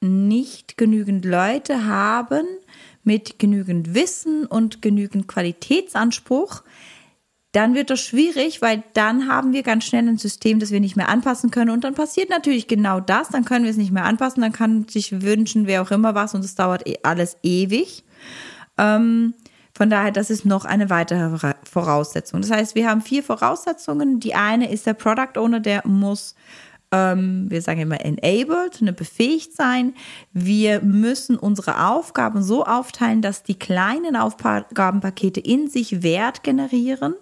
nicht 0.00 0.78
genügend 0.78 1.24
Leute 1.24 1.84
haben 1.84 2.46
mit 3.02 3.40
genügend 3.40 3.92
Wissen 3.92 4.46
und 4.46 4.82
genügend 4.82 5.26
Qualitätsanspruch, 5.26 6.62
dann 7.50 7.74
wird 7.74 7.90
das 7.90 8.00
schwierig, 8.00 8.62
weil 8.62 8.84
dann 8.92 9.26
haben 9.26 9.52
wir 9.52 9.64
ganz 9.64 9.84
schnell 9.84 10.06
ein 10.06 10.18
System, 10.18 10.60
das 10.60 10.70
wir 10.70 10.78
nicht 10.78 10.94
mehr 10.94 11.08
anpassen 11.08 11.50
können. 11.50 11.70
Und 11.70 11.82
dann 11.82 11.94
passiert 11.94 12.30
natürlich 12.30 12.68
genau 12.68 13.00
das. 13.00 13.30
Dann 13.30 13.44
können 13.44 13.64
wir 13.64 13.70
es 13.72 13.78
nicht 13.78 13.90
mehr 13.90 14.04
anpassen. 14.04 14.42
Dann 14.42 14.52
kann 14.52 14.86
sich 14.86 15.22
wünschen, 15.22 15.66
wer 15.66 15.82
auch 15.82 15.90
immer 15.90 16.14
was. 16.14 16.34
Und 16.34 16.44
es 16.44 16.54
dauert 16.54 16.86
eh 16.86 16.98
alles 17.02 17.36
ewig. 17.42 18.04
Ähm, 18.78 19.34
von 19.78 19.90
daher, 19.90 20.10
das 20.10 20.30
ist 20.30 20.44
noch 20.44 20.64
eine 20.64 20.90
weitere 20.90 21.54
Voraussetzung. 21.62 22.40
Das 22.40 22.50
heißt, 22.50 22.74
wir 22.74 22.88
haben 22.88 23.00
vier 23.00 23.22
Voraussetzungen. 23.22 24.18
Die 24.18 24.34
eine 24.34 24.72
ist 24.72 24.86
der 24.86 24.94
Product 24.94 25.38
Owner, 25.38 25.60
der 25.60 25.86
muss, 25.86 26.34
ähm, 26.90 27.46
wir 27.48 27.62
sagen 27.62 27.82
immer 27.82 28.00
enabled, 28.00 28.82
ne, 28.82 28.92
befähigt 28.92 29.54
sein. 29.54 29.94
Wir 30.32 30.80
müssen 30.80 31.36
unsere 31.36 31.86
Aufgaben 31.86 32.42
so 32.42 32.64
aufteilen, 32.64 33.22
dass 33.22 33.44
die 33.44 33.56
kleinen 33.56 34.16
Aufgabenpakete 34.16 35.38
in 35.38 35.68
sich 35.68 36.02
Wert 36.02 36.42
generieren. 36.42 37.14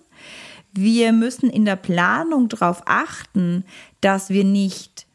Wir 0.72 1.12
müssen 1.12 1.50
in 1.50 1.66
der 1.66 1.76
Planung 1.76 2.48
darauf 2.48 2.82
achten, 2.86 3.64
dass 4.00 4.30
wir 4.30 4.44
nicht 4.44 5.06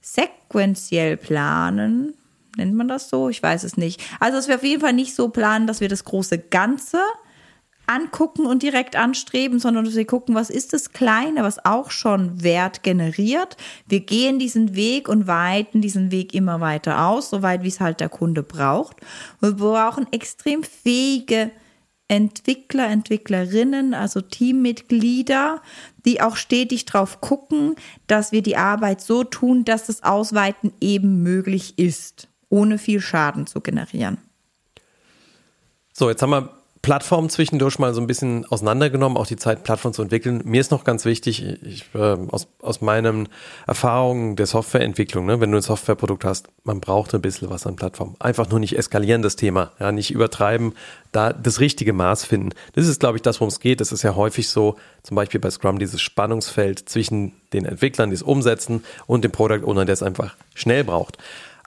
sequenziell 0.00 1.16
planen, 1.16 2.14
Nennt 2.56 2.74
man 2.74 2.88
das 2.88 3.08
so? 3.08 3.28
Ich 3.28 3.42
weiß 3.42 3.64
es 3.64 3.76
nicht. 3.76 4.02
Also, 4.18 4.36
dass 4.36 4.48
wir 4.48 4.56
auf 4.56 4.64
jeden 4.64 4.80
Fall 4.80 4.92
nicht 4.92 5.14
so 5.14 5.28
planen, 5.28 5.66
dass 5.66 5.80
wir 5.80 5.88
das 5.88 6.04
große 6.04 6.38
Ganze 6.38 6.98
angucken 7.90 8.46
und 8.46 8.62
direkt 8.62 8.94
anstreben, 8.94 9.58
sondern 9.58 9.84
dass 9.84 9.96
wir 9.96 10.06
gucken, 10.06 10.34
was 10.34 10.48
ist 10.48 10.72
das 10.72 10.92
Kleine, 10.92 11.42
was 11.42 11.64
auch 11.64 11.90
schon 11.90 12.42
Wert 12.42 12.82
generiert. 12.82 13.56
Wir 13.88 14.00
gehen 14.00 14.38
diesen 14.38 14.76
Weg 14.76 15.08
und 15.08 15.26
weiten 15.26 15.80
diesen 15.80 16.12
Weg 16.12 16.32
immer 16.32 16.60
weiter 16.60 17.06
aus, 17.06 17.30
soweit 17.30 17.64
wie 17.64 17.68
es 17.68 17.80
halt 17.80 18.00
der 18.00 18.08
Kunde 18.08 18.44
braucht. 18.44 18.96
Wir 19.40 19.52
brauchen 19.52 20.06
extrem 20.12 20.62
fähige 20.62 21.50
Entwickler, 22.06 22.88
Entwicklerinnen, 22.88 23.94
also 23.94 24.20
Teammitglieder, 24.20 25.60
die 26.04 26.20
auch 26.20 26.36
stetig 26.36 26.84
drauf 26.84 27.20
gucken, 27.20 27.76
dass 28.06 28.32
wir 28.32 28.42
die 28.42 28.56
Arbeit 28.56 29.00
so 29.00 29.24
tun, 29.24 29.64
dass 29.64 29.86
das 29.86 30.02
Ausweiten 30.02 30.72
eben 30.80 31.22
möglich 31.22 31.78
ist 31.78 32.29
ohne 32.50 32.76
viel 32.76 33.00
Schaden 33.00 33.46
zu 33.46 33.62
generieren. 33.62 34.18
So, 35.92 36.10
jetzt 36.10 36.20
haben 36.20 36.30
wir 36.30 36.50
Plattformen 36.82 37.28
zwischendurch 37.28 37.78
mal 37.78 37.92
so 37.92 38.00
ein 38.00 38.06
bisschen 38.06 38.46
auseinandergenommen, 38.46 39.18
auch 39.18 39.26
die 39.26 39.36
Zeit, 39.36 39.64
Plattformen 39.64 39.92
zu 39.92 40.00
entwickeln. 40.00 40.40
Mir 40.46 40.62
ist 40.62 40.70
noch 40.70 40.82
ganz 40.82 41.04
wichtig, 41.04 41.44
ich, 41.62 41.84
äh, 41.94 41.98
aus, 41.98 42.48
aus 42.62 42.80
meinen 42.80 43.28
Erfahrungen 43.66 44.34
der 44.34 44.46
Softwareentwicklung, 44.46 45.26
ne, 45.26 45.40
wenn 45.40 45.50
du 45.50 45.58
ein 45.58 45.62
Softwareprodukt 45.62 46.24
hast, 46.24 46.48
man 46.64 46.80
braucht 46.80 47.14
ein 47.14 47.20
bisschen 47.20 47.50
was 47.50 47.66
an 47.66 47.76
Plattformen. 47.76 48.16
Einfach 48.18 48.48
nur 48.48 48.60
nicht 48.60 48.78
eskalieren, 48.78 49.20
das 49.20 49.36
Thema, 49.36 49.72
ja, 49.78 49.92
nicht 49.92 50.10
übertreiben, 50.10 50.72
da 51.12 51.34
das 51.34 51.60
richtige 51.60 51.92
Maß 51.92 52.24
finden. 52.24 52.50
Das 52.72 52.88
ist, 52.88 53.00
glaube 53.00 53.18
ich, 53.18 53.22
das, 53.22 53.40
worum 53.40 53.48
es 53.48 53.60
geht. 53.60 53.82
Das 53.82 53.92
ist 53.92 54.02
ja 54.02 54.16
häufig 54.16 54.48
so, 54.48 54.76
zum 55.02 55.16
Beispiel 55.16 55.38
bei 55.38 55.50
Scrum, 55.50 55.78
dieses 55.78 56.00
Spannungsfeld 56.00 56.88
zwischen 56.88 57.34
den 57.52 57.66
Entwicklern, 57.66 58.08
die 58.08 58.14
es 58.14 58.22
umsetzen 58.22 58.84
und 59.06 59.22
dem 59.22 59.32
Product 59.32 59.66
Owner, 59.66 59.84
der 59.84 59.92
es 59.92 60.02
einfach 60.02 60.34
schnell 60.54 60.84
braucht. 60.84 61.18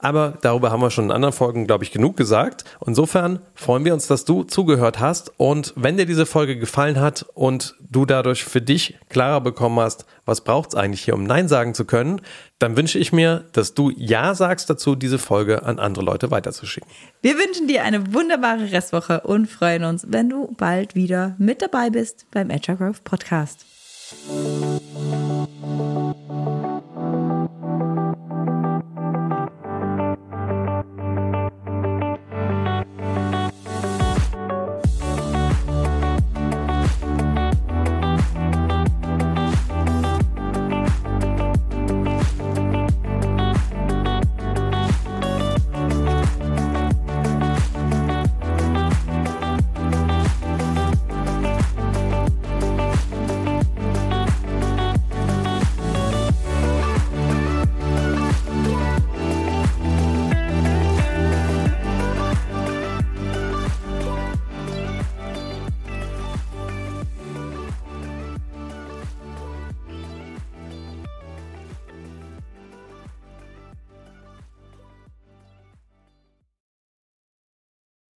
Aber 0.04 0.38
darüber 0.42 0.70
haben 0.70 0.82
wir 0.82 0.92
schon 0.92 1.06
in 1.06 1.12
anderen 1.12 1.34
Folgen, 1.34 1.66
glaube 1.66 1.86
ich, 1.86 1.92
genug 1.92 2.18
gesagt. 2.18 2.66
Insofern 2.86 3.40
freuen 3.56 3.86
wir 3.86 3.94
uns, 3.94 4.06
dass 4.08 4.26
du 4.26 4.44
zugehört 4.44 5.00
hast. 5.00 5.32
Und 5.38 5.74
wenn 5.78 5.96
dir 5.96 6.06
diese 6.06 6.26
Folge 6.26 6.58
gefallen 6.58 7.00
hat 7.00 7.26
und 7.36 7.76
du 7.80 8.06
dadurch 8.06 8.44
für 8.44 8.62
dich 8.62 9.00
klarer 9.08 9.40
bekommen 9.40 9.80
hast, 9.80 10.06
was 10.26 10.42
braucht 10.42 10.70
es 10.70 10.76
eigentlich 10.76 11.06
hier, 11.06 11.14
um 11.14 11.24
Nein 11.24 11.48
sagen 11.48 11.74
zu 11.74 11.86
können, 11.86 12.20
dann 12.60 12.76
wünsche 12.76 13.00
ich 13.00 13.14
mir, 13.14 13.46
dass 13.54 13.76
du 13.76 13.92
Ja 13.96 14.36
sagst 14.36 14.70
dazu, 14.70 14.96
diese 14.96 15.20
Folge 15.20 15.64
an 15.64 15.80
andere 15.80 16.04
Leute 16.04 16.32
weiterzuschicken. 16.32 16.90
Wir 17.22 17.36
wünschen 17.36 17.70
dir 17.70 17.86
eine 17.86 18.14
wunderbare 18.14 18.74
Restwoche 18.74 19.22
und 19.22 19.48
freuen 19.48 19.86
uns, 19.86 20.06
wenn 20.10 20.30
du 20.30 20.54
bald 20.58 20.96
wieder 20.96 21.36
mit 21.38 21.62
dabei 21.62 21.90
bist 21.90 22.26
beim 22.32 22.52
Agile 22.52 22.76
Growth 22.76 23.06
Podcast. 23.06 23.66